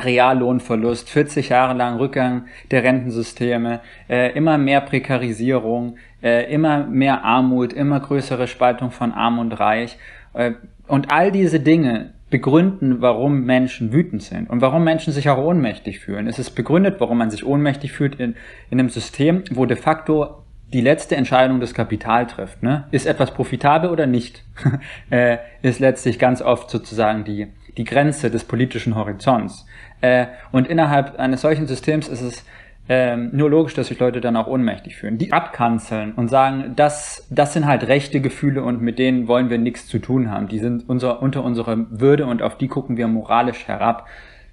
Reallohnverlust, 0.00 1.10
40 1.10 1.50
Jahre 1.50 1.74
lang 1.74 1.98
Rückgang 1.98 2.46
der 2.70 2.82
Rentensysteme, 2.82 3.80
äh, 4.08 4.32
immer 4.32 4.58
mehr 4.58 4.80
Prekarisierung, 4.80 5.96
äh, 6.22 6.52
immer 6.52 6.86
mehr 6.86 7.24
Armut, 7.24 7.72
immer 7.72 8.00
größere 8.00 8.48
Spaltung 8.48 8.90
von 8.90 9.12
Arm 9.12 9.38
und 9.38 9.52
Reich. 9.52 9.98
Äh, 10.32 10.52
und 10.86 11.12
all 11.12 11.30
diese 11.30 11.60
Dinge 11.60 12.14
begründen, 12.30 13.00
warum 13.00 13.44
Menschen 13.44 13.92
wütend 13.92 14.22
sind 14.22 14.48
und 14.48 14.60
warum 14.60 14.84
Menschen 14.84 15.12
sich 15.12 15.28
auch 15.28 15.38
ohnmächtig 15.38 15.98
fühlen. 15.98 16.28
Es 16.28 16.38
ist 16.38 16.50
begründet, 16.50 16.96
warum 17.00 17.18
man 17.18 17.30
sich 17.30 17.44
ohnmächtig 17.44 17.92
fühlt 17.92 18.14
in, 18.14 18.36
in 18.70 18.78
einem 18.78 18.88
System, 18.88 19.42
wo 19.50 19.66
de 19.66 19.76
facto 19.76 20.44
die 20.72 20.80
letzte 20.80 21.16
Entscheidung 21.16 21.58
des 21.58 21.74
Kapital 21.74 22.28
trifft. 22.28 22.62
Ne? 22.62 22.86
Ist 22.92 23.06
etwas 23.06 23.34
profitabel 23.34 23.90
oder 23.90 24.06
nicht? 24.06 24.44
äh, 25.10 25.38
ist 25.62 25.80
letztlich 25.80 26.18
ganz 26.20 26.40
oft 26.40 26.70
sozusagen 26.70 27.24
die, 27.24 27.48
die 27.76 27.84
Grenze 27.84 28.30
des 28.30 28.44
politischen 28.44 28.94
Horizonts. 28.94 29.66
Äh, 30.00 30.26
und 30.52 30.68
innerhalb 30.68 31.18
eines 31.18 31.40
solchen 31.40 31.66
Systems 31.66 32.06
ist 32.06 32.22
es 32.22 32.44
ähm, 32.92 33.30
nur 33.32 33.48
logisch, 33.48 33.74
dass 33.74 33.86
sich 33.86 34.00
Leute 34.00 34.20
dann 34.20 34.34
auch 34.34 34.48
ohnmächtig 34.48 34.96
fühlen. 34.96 35.16
Die 35.16 35.32
abkanzeln 35.32 36.10
und 36.10 36.26
sagen, 36.26 36.72
das, 36.74 37.24
das 37.30 37.52
sind 37.52 37.64
halt 37.64 37.86
rechte 37.86 38.20
Gefühle 38.20 38.64
und 38.64 38.82
mit 38.82 38.98
denen 38.98 39.28
wollen 39.28 39.48
wir 39.48 39.58
nichts 39.58 39.86
zu 39.86 40.00
tun 40.00 40.28
haben. 40.28 40.48
Die 40.48 40.58
sind 40.58 40.88
unser, 40.88 41.22
unter 41.22 41.44
unserer 41.44 41.86
Würde 41.90 42.26
und 42.26 42.42
auf 42.42 42.58
die 42.58 42.66
gucken 42.66 42.96
wir 42.96 43.06
moralisch 43.06 43.68
herab. 43.68 44.08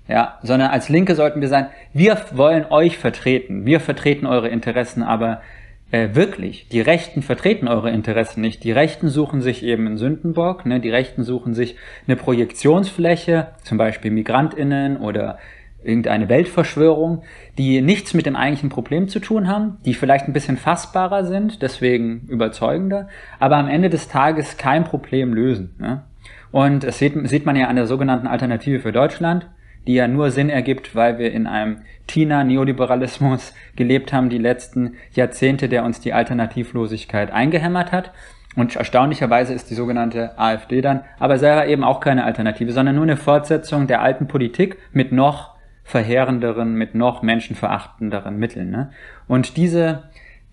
Ja, 0.08 0.38
sondern 0.44 0.70
als 0.70 0.88
Linke 0.88 1.16
sollten 1.16 1.42
wir 1.42 1.48
sagen, 1.48 1.70
wir 1.94 2.16
wollen 2.32 2.68
euch 2.70 3.00
vertreten. 3.00 3.66
Wir 3.66 3.80
vertreten 3.80 4.28
eure 4.28 4.50
Interessen, 4.50 5.02
aber 5.02 5.42
äh, 5.90 6.10
wirklich, 6.14 6.70
die 6.70 6.82
Rechten 6.82 7.24
vertreten 7.24 7.68
eure 7.68 7.90
Interessen 7.90 8.42
nicht. 8.42 8.64
Die 8.64 8.72
Rechten 8.72 9.10
suchen 9.10 9.42
sich 9.42 9.64
eben 9.64 9.88
in 9.88 9.98
Sündenbock, 9.98 10.64
ne? 10.68 10.80
die 10.80 10.92
Rechten 10.92 11.24
suchen 11.24 11.56
sich 11.56 11.76
eine 12.06 12.16
Projektionsfläche, 12.16 13.48
zum 13.64 13.80
Beispiel 13.80 14.12
MigrantInnen 14.12 14.98
oder 14.98 15.40
irgendeine 15.88 16.30
Weltverschwörung, 16.30 17.24
die 17.58 17.82
nichts 17.82 18.14
mit 18.14 18.26
dem 18.26 18.36
eigentlichen 18.36 18.70
Problem 18.70 19.08
zu 19.08 19.20
tun 19.20 19.48
haben, 19.48 19.78
die 19.86 19.94
vielleicht 19.94 20.28
ein 20.28 20.34
bisschen 20.34 20.58
fassbarer 20.58 21.26
sind, 21.26 21.62
deswegen 21.62 22.28
überzeugender, 22.28 23.08
aber 23.40 23.58
am 23.58 23.68
Ende 23.68 23.90
des 23.90 24.08
Tages 24.08 24.58
kein 24.58 24.84
Problem 24.84 25.34
lösen. 25.34 25.76
Ne? 25.80 26.04
Und 26.52 26.84
das 26.84 27.00
sieht, 27.00 27.14
sieht 27.28 27.46
man 27.46 27.56
ja 27.56 27.68
an 27.68 27.76
der 27.76 27.88
sogenannten 27.88 28.28
Alternative 28.28 28.80
für 28.80 28.92
Deutschland, 28.92 29.48
die 29.88 29.94
ja 29.94 30.08
nur 30.08 30.32
Sinn 30.32 30.50
ergibt, 30.50 30.96
weil 30.96 31.18
wir 31.18 31.32
in 31.32 31.48
einem 31.48 31.78
Tina-Neoliberalismus 32.08 33.54
gelebt 33.76 34.12
haben, 34.14 34.30
die 34.30 34.38
letzten 34.38 34.96
Jahrzehnte, 35.14 35.70
der 35.70 35.84
uns 35.84 36.02
die 36.02 36.14
Alternativlosigkeit 36.14 37.32
eingehämmert 37.32 37.92
hat. 37.92 38.12
Und 38.56 38.76
erstaunlicherweise 38.76 39.54
ist 39.54 39.70
die 39.70 39.76
sogenannte 39.76 40.38
AfD 40.38 40.82
dann 40.82 41.02
aber 41.20 41.38
selber 41.38 41.68
eben 41.68 41.84
auch 41.84 42.00
keine 42.00 42.24
Alternative, 42.24 42.72
sondern 42.72 42.96
nur 42.96 43.04
eine 43.04 43.18
Fortsetzung 43.18 43.88
der 43.88 44.02
alten 44.02 44.28
Politik 44.28 44.78
mit 44.92 45.12
noch 45.12 45.57
verheerenderen, 45.88 46.74
mit 46.76 46.96
noch 46.96 47.22
menschenverachtenderen 47.22 48.38
Mitteln. 48.38 48.70
Ne? 48.72 48.92
Und 49.30 49.56
diese, 49.56 50.04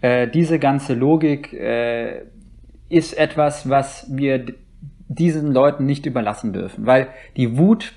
äh, 0.00 0.28
diese 0.28 0.60
ganze 0.60 0.94
Logik 0.94 1.52
äh, 1.52 2.22
ist 2.88 3.18
etwas, 3.18 3.68
was 3.68 4.06
wir 4.08 4.46
diesen 5.08 5.52
Leuten 5.52 5.86
nicht 5.86 6.06
überlassen 6.06 6.52
dürfen, 6.52 6.86
weil 6.86 7.08
die 7.36 7.58
Wut 7.58 7.94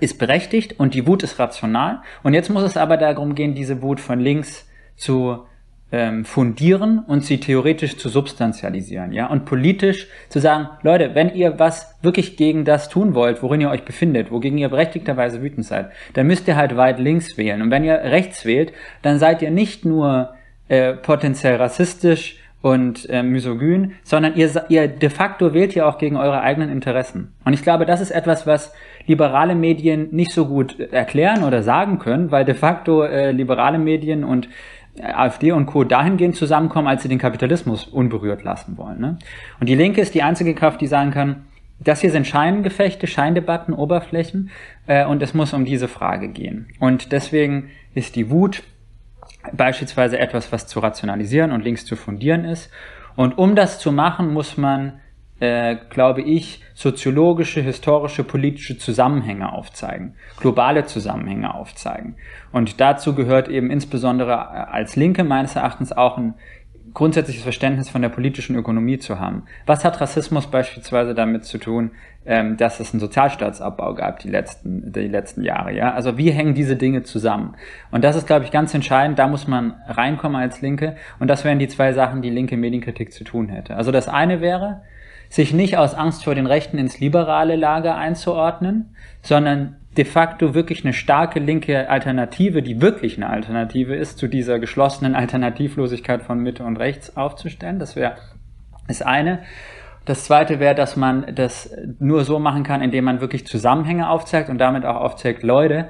ist 0.00 0.18
berechtigt 0.18 0.80
und 0.80 0.94
die 0.94 1.06
Wut 1.06 1.22
ist 1.22 1.38
rational. 1.38 2.00
Und 2.22 2.32
jetzt 2.32 2.48
muss 2.48 2.62
es 2.62 2.78
aber 2.78 2.96
darum 2.96 3.34
gehen, 3.34 3.54
diese 3.54 3.82
Wut 3.82 4.00
von 4.00 4.18
links 4.18 4.66
zu 4.96 5.44
ähm, 5.96 6.24
fundieren 6.24 6.98
und 7.06 7.24
sie 7.24 7.38
theoretisch 7.38 7.96
zu 7.98 8.08
substantialisieren, 8.08 9.12
ja, 9.12 9.28
und 9.28 9.44
politisch 9.44 10.08
zu 10.28 10.40
sagen, 10.40 10.68
Leute, 10.82 11.14
wenn 11.14 11.32
ihr 11.32 11.60
was 11.60 11.94
wirklich 12.02 12.36
gegen 12.36 12.64
das 12.64 12.88
tun 12.88 13.14
wollt, 13.14 13.44
worin 13.44 13.60
ihr 13.60 13.70
euch 13.70 13.84
befindet, 13.84 14.32
wogegen 14.32 14.58
ihr 14.58 14.70
berechtigterweise 14.70 15.40
wütend 15.40 15.64
seid, 15.64 15.90
dann 16.14 16.26
müsst 16.26 16.48
ihr 16.48 16.56
halt 16.56 16.76
weit 16.76 16.98
links 16.98 17.38
wählen. 17.38 17.62
Und 17.62 17.70
wenn 17.70 17.84
ihr 17.84 17.94
rechts 17.94 18.44
wählt, 18.44 18.72
dann 19.02 19.20
seid 19.20 19.40
ihr 19.40 19.52
nicht 19.52 19.84
nur 19.84 20.34
äh, 20.66 20.94
potenziell 20.94 21.54
rassistisch 21.56 22.40
und 22.60 23.08
äh, 23.08 23.22
misogyn, 23.22 23.92
sondern 24.02 24.34
ihr, 24.34 24.50
ihr 24.70 24.88
de 24.88 25.10
facto 25.10 25.54
wählt 25.54 25.76
ja 25.76 25.86
auch 25.86 25.98
gegen 25.98 26.16
eure 26.16 26.40
eigenen 26.40 26.70
Interessen. 26.70 27.34
Und 27.44 27.52
ich 27.52 27.62
glaube, 27.62 27.86
das 27.86 28.00
ist 28.00 28.10
etwas, 28.10 28.48
was 28.48 28.72
liberale 29.06 29.54
Medien 29.54 30.08
nicht 30.10 30.32
so 30.32 30.46
gut 30.46 30.80
erklären 30.80 31.44
oder 31.44 31.62
sagen 31.62 32.00
können, 32.00 32.32
weil 32.32 32.44
de 32.44 32.56
facto 32.56 33.04
äh, 33.04 33.30
liberale 33.30 33.78
Medien 33.78 34.24
und 34.24 34.48
AfD 35.00 35.52
und 35.52 35.66
Co. 35.66 35.84
dahingehend 35.84 36.36
zusammenkommen, 36.36 36.88
als 36.88 37.02
sie 37.02 37.08
den 37.08 37.18
Kapitalismus 37.18 37.84
unberührt 37.86 38.44
lassen 38.44 38.76
wollen. 38.76 39.00
Ne? 39.00 39.18
Und 39.60 39.68
die 39.68 39.74
Linke 39.74 40.00
ist 40.00 40.14
die 40.14 40.22
einzige 40.22 40.54
Kraft, 40.54 40.80
die 40.80 40.86
sagen 40.86 41.10
kann, 41.10 41.44
das 41.80 42.00
hier 42.00 42.10
sind 42.10 42.26
Scheingefechte, 42.26 43.06
Scheindebatten, 43.06 43.74
Oberflächen 43.74 44.50
äh, 44.86 45.04
und 45.04 45.22
es 45.22 45.34
muss 45.34 45.52
um 45.52 45.64
diese 45.64 45.88
Frage 45.88 46.28
gehen. 46.28 46.68
Und 46.78 47.12
deswegen 47.12 47.70
ist 47.94 48.16
die 48.16 48.30
Wut 48.30 48.62
beispielsweise 49.52 50.18
etwas, 50.18 50.52
was 50.52 50.66
zu 50.66 50.80
rationalisieren 50.80 51.52
und 51.52 51.64
links 51.64 51.84
zu 51.84 51.96
fundieren 51.96 52.44
ist. 52.44 52.70
Und 53.16 53.36
um 53.38 53.56
das 53.56 53.78
zu 53.78 53.92
machen, 53.92 54.32
muss 54.32 54.56
man 54.56 55.00
äh, 55.40 55.76
glaube 55.90 56.22
ich, 56.22 56.62
soziologische, 56.74 57.60
historische, 57.60 58.24
politische 58.24 58.78
Zusammenhänge 58.78 59.52
aufzeigen, 59.52 60.14
globale 60.38 60.86
Zusammenhänge 60.86 61.54
aufzeigen. 61.54 62.16
Und 62.52 62.80
dazu 62.80 63.14
gehört 63.14 63.48
eben 63.48 63.70
insbesondere 63.70 64.32
äh, 64.32 64.72
als 64.72 64.96
Linke 64.96 65.24
meines 65.24 65.56
Erachtens 65.56 65.92
auch 65.92 66.18
ein 66.18 66.34
grundsätzliches 66.92 67.42
Verständnis 67.42 67.90
von 67.90 68.02
der 68.02 68.08
politischen 68.08 68.54
Ökonomie 68.56 68.98
zu 68.98 69.18
haben. 69.18 69.44
Was 69.66 69.84
hat 69.84 70.00
Rassismus 70.00 70.46
beispielsweise 70.46 71.14
damit 71.14 71.44
zu 71.44 71.58
tun, 71.58 71.90
ähm, 72.24 72.56
dass 72.56 72.78
es 72.78 72.92
einen 72.92 73.00
Sozialstaatsabbau 73.00 73.94
gab 73.94 74.20
die 74.20 74.28
letzten, 74.28 74.92
die 74.92 75.08
letzten 75.08 75.42
Jahre? 75.42 75.74
Ja, 75.74 75.92
also 75.92 76.16
wie 76.16 76.30
hängen 76.30 76.54
diese 76.54 76.76
Dinge 76.76 77.02
zusammen? 77.02 77.56
Und 77.90 78.04
das 78.04 78.14
ist, 78.14 78.26
glaube 78.26 78.44
ich, 78.44 78.52
ganz 78.52 78.72
entscheidend. 78.74 79.18
Da 79.18 79.26
muss 79.26 79.48
man 79.48 79.74
reinkommen 79.88 80.40
als 80.40 80.60
Linke. 80.60 80.96
Und 81.18 81.28
das 81.28 81.44
wären 81.44 81.58
die 81.58 81.68
zwei 81.68 81.92
Sachen, 81.92 82.22
die 82.22 82.30
linke 82.30 82.56
Medienkritik 82.56 83.12
zu 83.12 83.24
tun 83.24 83.48
hätte. 83.48 83.76
Also 83.76 83.90
das 83.90 84.08
eine 84.08 84.40
wäre, 84.40 84.82
sich 85.34 85.52
nicht 85.52 85.76
aus 85.78 85.94
Angst 85.94 86.22
vor 86.22 86.36
den 86.36 86.46
Rechten 86.46 86.78
ins 86.78 87.00
liberale 87.00 87.56
Lager 87.56 87.96
einzuordnen, 87.96 88.94
sondern 89.20 89.74
de 89.96 90.04
facto 90.04 90.54
wirklich 90.54 90.84
eine 90.84 90.92
starke 90.92 91.40
linke 91.40 91.90
Alternative, 91.90 92.62
die 92.62 92.80
wirklich 92.80 93.16
eine 93.16 93.28
Alternative 93.28 93.96
ist, 93.96 94.16
zu 94.16 94.28
dieser 94.28 94.60
geschlossenen 94.60 95.16
Alternativlosigkeit 95.16 96.22
von 96.22 96.38
Mitte 96.38 96.62
und 96.62 96.76
Rechts 96.76 97.16
aufzustellen. 97.16 97.80
Das 97.80 97.96
wäre 97.96 98.14
das 98.86 99.02
eine. 99.02 99.40
Das 100.04 100.22
zweite 100.22 100.60
wäre, 100.60 100.76
dass 100.76 100.94
man 100.94 101.34
das 101.34 101.68
nur 101.98 102.22
so 102.24 102.38
machen 102.38 102.62
kann, 102.62 102.80
indem 102.80 103.02
man 103.02 103.20
wirklich 103.20 103.44
Zusammenhänge 103.44 104.08
aufzeigt 104.08 104.50
und 104.50 104.58
damit 104.58 104.84
auch 104.84 105.00
aufzeigt, 105.00 105.42
Leute, 105.42 105.88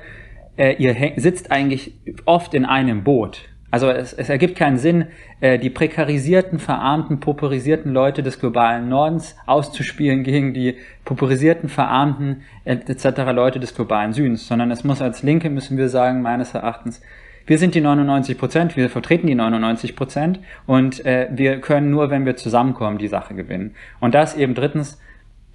äh, 0.57 0.73
ihr 0.77 1.21
sitzt 1.21 1.53
eigentlich 1.53 1.93
oft 2.25 2.55
in 2.55 2.65
einem 2.65 3.05
Boot. 3.05 3.43
Also 3.75 3.91
es, 3.91 4.13
es 4.13 4.29
ergibt 4.29 4.57
keinen 4.57 4.79
Sinn, 4.79 5.07
äh, 5.41 5.59
die 5.59 5.69
prekarisierten, 5.69 6.61
verarmten, 6.61 7.19
pauperisierten 7.19 7.93
Leute 7.93 8.23
des 8.23 8.39
globalen 8.39 8.89
Nordens 8.89 9.35
auszuspielen 9.47 10.23
gegen 10.23 10.55
die 10.55 10.77
pauperisierten, 11.05 11.69
verarmten 11.69 12.43
etc. 12.65 13.33
Leute 13.33 13.59
des 13.59 13.75
globalen 13.75 14.13
Südens, 14.13 14.47
sondern 14.47 14.71
es 14.71 14.85
muss 14.85 15.03
als 15.03 15.25
Linke, 15.25 15.51
müssen 15.51 15.77
wir 15.77 15.89
sagen, 15.89 16.23
meines 16.23 16.55
Erachtens, 16.55 17.03
wir 17.49 17.59
sind 17.59 17.75
die 17.75 17.81
99 17.81 18.39
Prozent, 18.39 18.77
wir 18.77 18.89
vertreten 18.89 19.27
die 19.27 19.35
99 19.35 19.97
Prozent 19.97 20.39
und 20.67 21.05
äh, 21.05 21.27
wir 21.33 21.61
können 21.61 21.91
nur, 21.91 22.11
wenn 22.11 22.27
wir 22.27 22.37
zusammenkommen, 22.37 22.99
die 22.99 23.09
Sache 23.09 23.35
gewinnen. 23.35 23.75
Und 23.99 24.15
das 24.15 24.37
eben 24.37 24.55
drittens 24.55 25.01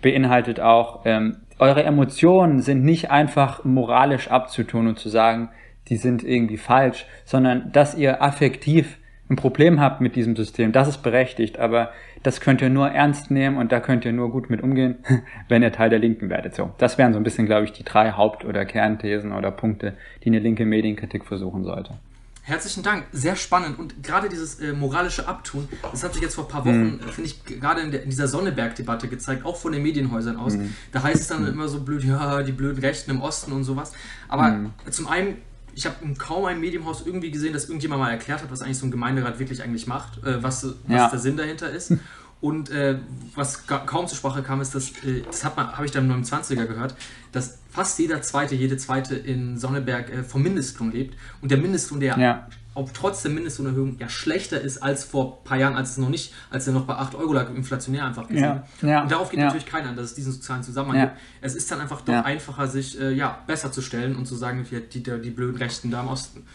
beinhaltet 0.02 0.60
auch, 0.60 1.06
ähm, 1.06 1.38
eure 1.58 1.84
Emotionen 1.84 2.60
sind 2.60 2.84
nicht 2.84 3.12
einfach 3.12 3.64
moralisch 3.64 4.28
abzutun 4.28 4.88
und 4.88 5.00
zu 5.00 5.08
sagen, 5.08 5.52
die 5.90 5.98
sind 5.98 6.24
irgendwie 6.24 6.58
falsch, 6.58 7.06
sondern 7.26 7.72
dass 7.72 7.96
ihr 7.96 8.22
affektiv 8.22 8.98
ein 9.30 9.36
Problem 9.36 9.80
habt 9.80 10.02
mit 10.02 10.16
diesem 10.16 10.36
System, 10.36 10.72
das 10.72 10.88
ist 10.88 11.04
berechtigt, 11.04 11.60
aber 11.60 11.92
das 12.24 12.42
könnt 12.42 12.62
ihr 12.62 12.70
nur 12.70 12.90
ernst 12.90 13.30
nehmen 13.30 13.58
und 13.58 13.72
da 13.72 13.80
könnt 13.80 14.04
ihr 14.04 14.12
nur 14.12 14.32
gut 14.32 14.50
mit 14.50 14.62
umgehen, 14.62 14.98
wenn 15.48 15.62
ihr 15.62 15.72
Teil 15.72 15.90
der 15.90 16.00
Linken 16.00 16.30
werdet. 16.30 16.56
So, 16.56 16.72
das 16.80 16.98
wären 16.98 17.14
so 17.14 17.20
ein 17.20 17.24
bisschen, 17.24 17.46
glaube 17.46 17.66
ich, 17.66 17.72
die 17.72 17.84
drei 17.84 18.12
Haupt- 18.12 18.44
oder 18.44 18.66
Kernthesen 18.66 19.32
oder 19.32 19.52
Punkte, 19.52 19.96
die 20.24 20.30
eine 20.30 20.40
linke 20.40 20.66
Medienkritik 20.66 21.26
versuchen 21.26 21.64
sollte. 21.64 22.00
Herzlichen 22.42 22.82
Dank, 22.82 23.06
sehr 23.12 23.36
spannend. 23.36 23.78
Und 23.78 24.02
gerade 24.02 24.28
dieses 24.28 24.60
äh, 24.60 24.74
moralische 24.74 25.28
Abtun, 25.28 25.70
das 25.92 26.04
hat 26.04 26.14
sich 26.14 26.24
jetzt 26.24 26.34
vor 26.34 26.46
ein 26.46 26.48
paar 26.50 26.66
Wochen, 26.66 26.94
mhm. 26.94 27.00
finde 27.02 27.30
ich, 27.30 27.46
gerade 27.46 27.82
in, 27.82 27.94
in, 27.94 28.10
dieser 28.10 28.28
Sonneberg-Debatte 28.28 29.08
gezeigt, 29.08 29.46
auch 29.46 29.56
von 29.56 29.72
den 29.72 29.84
Medienhäusern 29.84 30.36
aus. 30.38 30.56
Mhm. 30.56 30.74
Da 30.92 31.04
heißt 31.04 31.22
es 31.22 31.28
dann 31.28 31.44
mhm. 31.44 31.50
immer 31.50 31.68
so 31.68 31.82
blöd, 31.82 32.04
ja, 32.04 32.42
die 32.42 32.52
blöden 32.52 32.80
Rechten 32.80 33.12
im 33.12 33.22
Osten 33.22 33.52
und 33.52 33.66
sowas. 33.66 33.92
Aber 34.28 34.50
mhm. 34.50 34.72
zum 34.90 35.08
einen 35.08 35.38
ich 35.76 35.86
habe 35.86 35.96
kaum 36.18 36.46
ein 36.46 36.60
Mediumhaus 36.60 37.06
irgendwie 37.06 37.32
gesehen, 37.32 37.54
dass 37.54 37.66
irgendjemand 37.66 38.02
mal 38.02 38.12
erklärt 38.12 38.42
hat, 38.42 38.52
was 38.52 38.62
eigentlich 38.62 38.78
so 38.78 38.86
ein 38.86 38.92
Gemeinderat 38.92 39.40
wirklich 39.40 39.64
eigentlich 39.64 39.88
macht, 39.88 40.24
äh, 40.24 40.42
was, 40.44 40.64
was 40.64 40.76
ja. 40.88 41.10
der 41.10 41.20
Sinn 41.20 41.38
dahinter 41.38 41.70
ist. 41.70 41.94
Und 42.42 42.70
äh, 42.70 43.00
was 43.36 43.68
kaum 43.68 44.08
zur 44.08 44.18
Sprache 44.18 44.44
kam, 44.44 44.62
ist, 44.62 44.74
dass, 44.74 44.92
äh, 45.04 45.24
das 45.26 45.44
habe 45.44 45.86
ich 45.86 45.92
dann 45.92 46.10
im 46.10 46.24
29er 46.24 46.66
gehört, 46.66 46.96
dass 47.34 47.60
fast 47.70 48.00
jeder 48.00 48.22
Zweite, 48.22 48.56
jede 48.56 48.78
Zweite 48.78 49.16
in 49.16 49.58
Sonneberg 49.58 50.10
äh, 50.10 50.24
vom 50.24 50.44
Mindestlohn 50.44 50.92
lebt. 50.92 51.18
Und 51.42 51.52
der 51.52 51.58
Mindestlohn, 51.58 52.00
der 52.00 52.18
ja 52.18 52.48
ob 52.80 52.94
trotz 52.94 53.22
der 53.22 53.32
Mindestlohnerhöhung 53.32 53.98
ja 54.00 54.10
schlechter 54.10 54.60
ist 54.60 54.78
als 54.78 55.04
vor 55.04 55.40
ein 55.40 55.44
paar 55.44 55.58
Jahren, 55.58 55.76
als 55.76 55.92
es 55.92 55.98
noch 55.98 56.10
nicht, 56.10 56.34
als 56.50 56.66
er 56.66 56.74
noch 56.74 56.86
bei 56.86 56.96
8 56.96 57.16
Euro 57.16 57.34
lag, 57.34 57.50
inflationär 57.50 58.06
einfach 58.06 58.28
gesehen. 58.28 58.62
Ja, 58.82 58.88
ja, 58.88 59.02
und 59.04 59.12
darauf 59.12 59.30
geht 59.30 59.40
ja. 59.40 59.48
natürlich 59.48 59.66
keiner, 59.66 59.94
dass 59.94 60.06
es 60.06 60.16
diesen 60.16 60.32
sozialen 60.32 60.64
Zusammenhang 60.64 61.02
gibt. 61.02 61.14
Es 61.42 61.56
ist 61.56 61.70
dann 61.72 61.82
einfach 61.82 62.02
doch 62.02 62.24
einfacher, 62.24 62.68
sich 62.68 63.00
äh, 63.00 63.12
ja, 63.12 63.40
besser 63.46 63.72
zu 63.72 63.82
stellen 63.82 64.16
und 64.16 64.26
zu 64.26 64.36
sagen, 64.36 64.66
die, 64.70 64.82
die, 64.82 65.22
die 65.22 65.30
blöden 65.30 65.58
Rechten 65.58 65.92
da 65.92 66.02
im 66.02 66.08
Osten. 66.08 66.46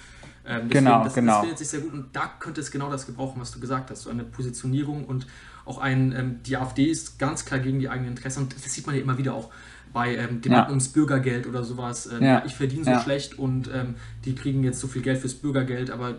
Ähm, 0.47 0.69
deswegen, 0.69 0.85
genau, 0.85 1.05
das, 1.05 1.15
genau. 1.15 1.33
das 1.33 1.41
findet 1.41 1.59
sich 1.59 1.69
sehr 1.69 1.81
gut 1.81 1.93
und 1.93 2.17
da 2.17 2.31
könnte 2.39 2.61
es 2.61 2.71
genau 2.71 2.91
das 2.91 3.07
gebrauchen, 3.07 3.41
was 3.41 3.53
du 3.53 3.61
gesagt 3.61 3.91
hast. 3.91 4.03
So 4.03 4.11
eine 4.11 4.25
Positionierung 4.25 5.05
und 5.05 5.27
auch 5.65 5.79
ein, 5.79 6.13
ähm, 6.13 6.41
die 6.45 6.57
AfD 6.57 6.85
ist 6.85 7.19
ganz 7.19 7.45
klar 7.45 7.61
gegen 7.61 7.79
die 7.79 7.89
eigenen 7.89 8.11
Interessen 8.11 8.45
und 8.45 8.55
das 8.55 8.73
sieht 8.73 8.87
man 8.87 8.97
ja 8.97 9.03
immer 9.03 9.19
wieder 9.19 9.35
auch 9.35 9.51
bei 9.93 10.17
ähm, 10.17 10.41
Debatten 10.41 10.51
ja. 10.51 10.69
ums 10.69 10.89
Bürgergeld 10.89 11.47
oder 11.47 11.63
sowas. 11.63 12.07
Ähm, 12.13 12.23
ja. 12.23 12.45
Ich 12.45 12.55
verdiene 12.55 12.85
so 12.85 12.91
ja. 12.91 13.01
schlecht 13.01 13.39
und 13.39 13.71
ähm, 13.73 13.95
die 14.25 14.35
kriegen 14.35 14.65
jetzt 14.65 14.81
so 14.81 14.89
viel 14.89 15.03
Geld 15.03 15.19
fürs 15.19 15.35
Bürgergeld, 15.35 15.91
aber 15.91 16.17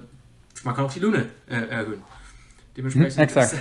man 0.63 0.75
kann 0.75 0.85
auch 0.85 0.93
die 0.93 0.99
Löhne 0.99 1.25
äh, 1.47 1.55
erhöhen. 1.67 2.01
Dementsprechend 2.75 3.31
hm, 3.31 3.41
ist, 3.41 3.53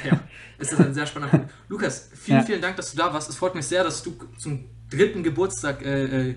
ist, 0.58 0.72
das 0.72 0.80
ein 0.80 0.94
sehr 0.94 1.06
spannender 1.06 1.38
Punkt. 1.38 1.52
Lukas, 1.68 2.10
vielen, 2.14 2.44
vielen 2.44 2.60
Dank, 2.60 2.76
dass 2.76 2.90
du 2.90 2.96
da 2.96 3.12
warst. 3.12 3.30
Es 3.30 3.36
freut 3.36 3.54
mich 3.54 3.66
sehr, 3.66 3.84
dass 3.84 4.02
du 4.02 4.16
zum 4.38 4.64
dritten 4.90 5.22
Geburtstag 5.22 5.84
äh, 5.84 6.30
äh, 6.30 6.34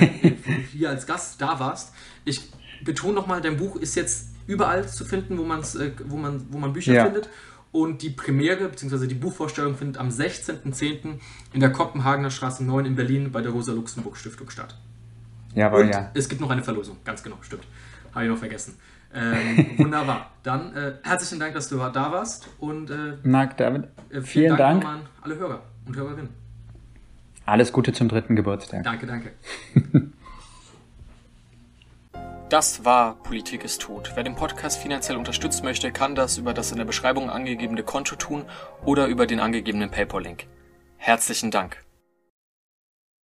äh 0.00 0.32
hier 0.70 0.90
als 0.90 1.06
Gast 1.06 1.40
da 1.40 1.58
warst. 1.58 1.92
Ich 2.24 2.52
betone 2.84 3.14
nochmal, 3.14 3.40
dein 3.40 3.56
Buch 3.56 3.76
ist 3.76 3.96
jetzt 3.96 4.28
überall 4.46 4.88
zu 4.88 5.04
finden, 5.04 5.38
wo, 5.38 5.44
man's, 5.44 5.74
äh, 5.74 5.92
wo, 6.06 6.16
man, 6.16 6.46
wo 6.50 6.58
man 6.58 6.72
Bücher 6.72 7.04
findet. 7.04 7.28
Und 7.72 8.02
die 8.02 8.10
Premiere 8.10 8.68
bzw. 8.68 9.06
die 9.06 9.14
Buchvorstellung 9.14 9.76
findet 9.76 9.98
am 9.98 10.08
16.10. 10.08 11.20
in 11.52 11.60
der 11.60 11.70
Kopenhagener 11.70 12.30
Straße 12.30 12.64
9 12.64 12.84
in 12.84 12.96
Berlin 12.96 13.30
bei 13.30 13.42
der 13.42 13.52
Rosa-Luxemburg-Stiftung 13.52 14.50
statt. 14.50 14.76
Jawohl, 15.54 15.82
und 15.82 15.90
ja. 15.90 16.10
es 16.14 16.28
gibt 16.28 16.40
noch 16.40 16.50
eine 16.50 16.62
Verlosung, 16.62 16.98
ganz 17.04 17.22
genau, 17.22 17.36
stimmt. 17.42 17.64
Habe 18.12 18.24
ich 18.24 18.30
noch 18.30 18.38
vergessen. 18.38 18.76
Ähm, 19.14 19.66
wunderbar. 19.78 20.32
Dann 20.42 20.74
äh, 20.74 20.94
herzlichen 21.02 21.40
Dank, 21.40 21.54
dass 21.54 21.68
du 21.68 21.76
da 21.76 22.12
warst. 22.12 22.48
Und 22.58 22.90
äh, 22.90 23.16
Marc 23.22 23.56
David, 23.56 23.84
äh, 23.84 24.20
vielen, 24.20 24.24
vielen 24.24 24.56
Dank, 24.56 24.82
Dank. 24.82 25.02
an 25.02 25.08
alle 25.22 25.36
Hörer 25.36 25.62
und 25.86 25.96
Hörerinnen. 25.96 26.30
Alles 27.46 27.72
Gute 27.72 27.92
zum 27.92 28.08
dritten 28.08 28.36
Geburtstag. 28.36 28.84
Danke, 28.84 29.06
danke. 29.06 29.32
Das 32.50 32.84
war 32.84 33.14
Politik 33.22 33.62
ist 33.62 33.80
tot. 33.80 34.10
Wer 34.16 34.24
den 34.24 34.34
Podcast 34.34 34.82
finanziell 34.82 35.16
unterstützen 35.16 35.64
möchte, 35.64 35.92
kann 35.92 36.16
das 36.16 36.36
über 36.36 36.52
das 36.52 36.72
in 36.72 36.78
der 36.78 36.84
Beschreibung 36.84 37.30
angegebene 37.30 37.84
Konto 37.84 38.16
tun 38.16 38.44
oder 38.84 39.06
über 39.06 39.28
den 39.28 39.38
angegebenen 39.38 39.92
PayPal-Link. 39.92 40.48
Herzlichen 40.96 41.52
Dank. 41.52 41.84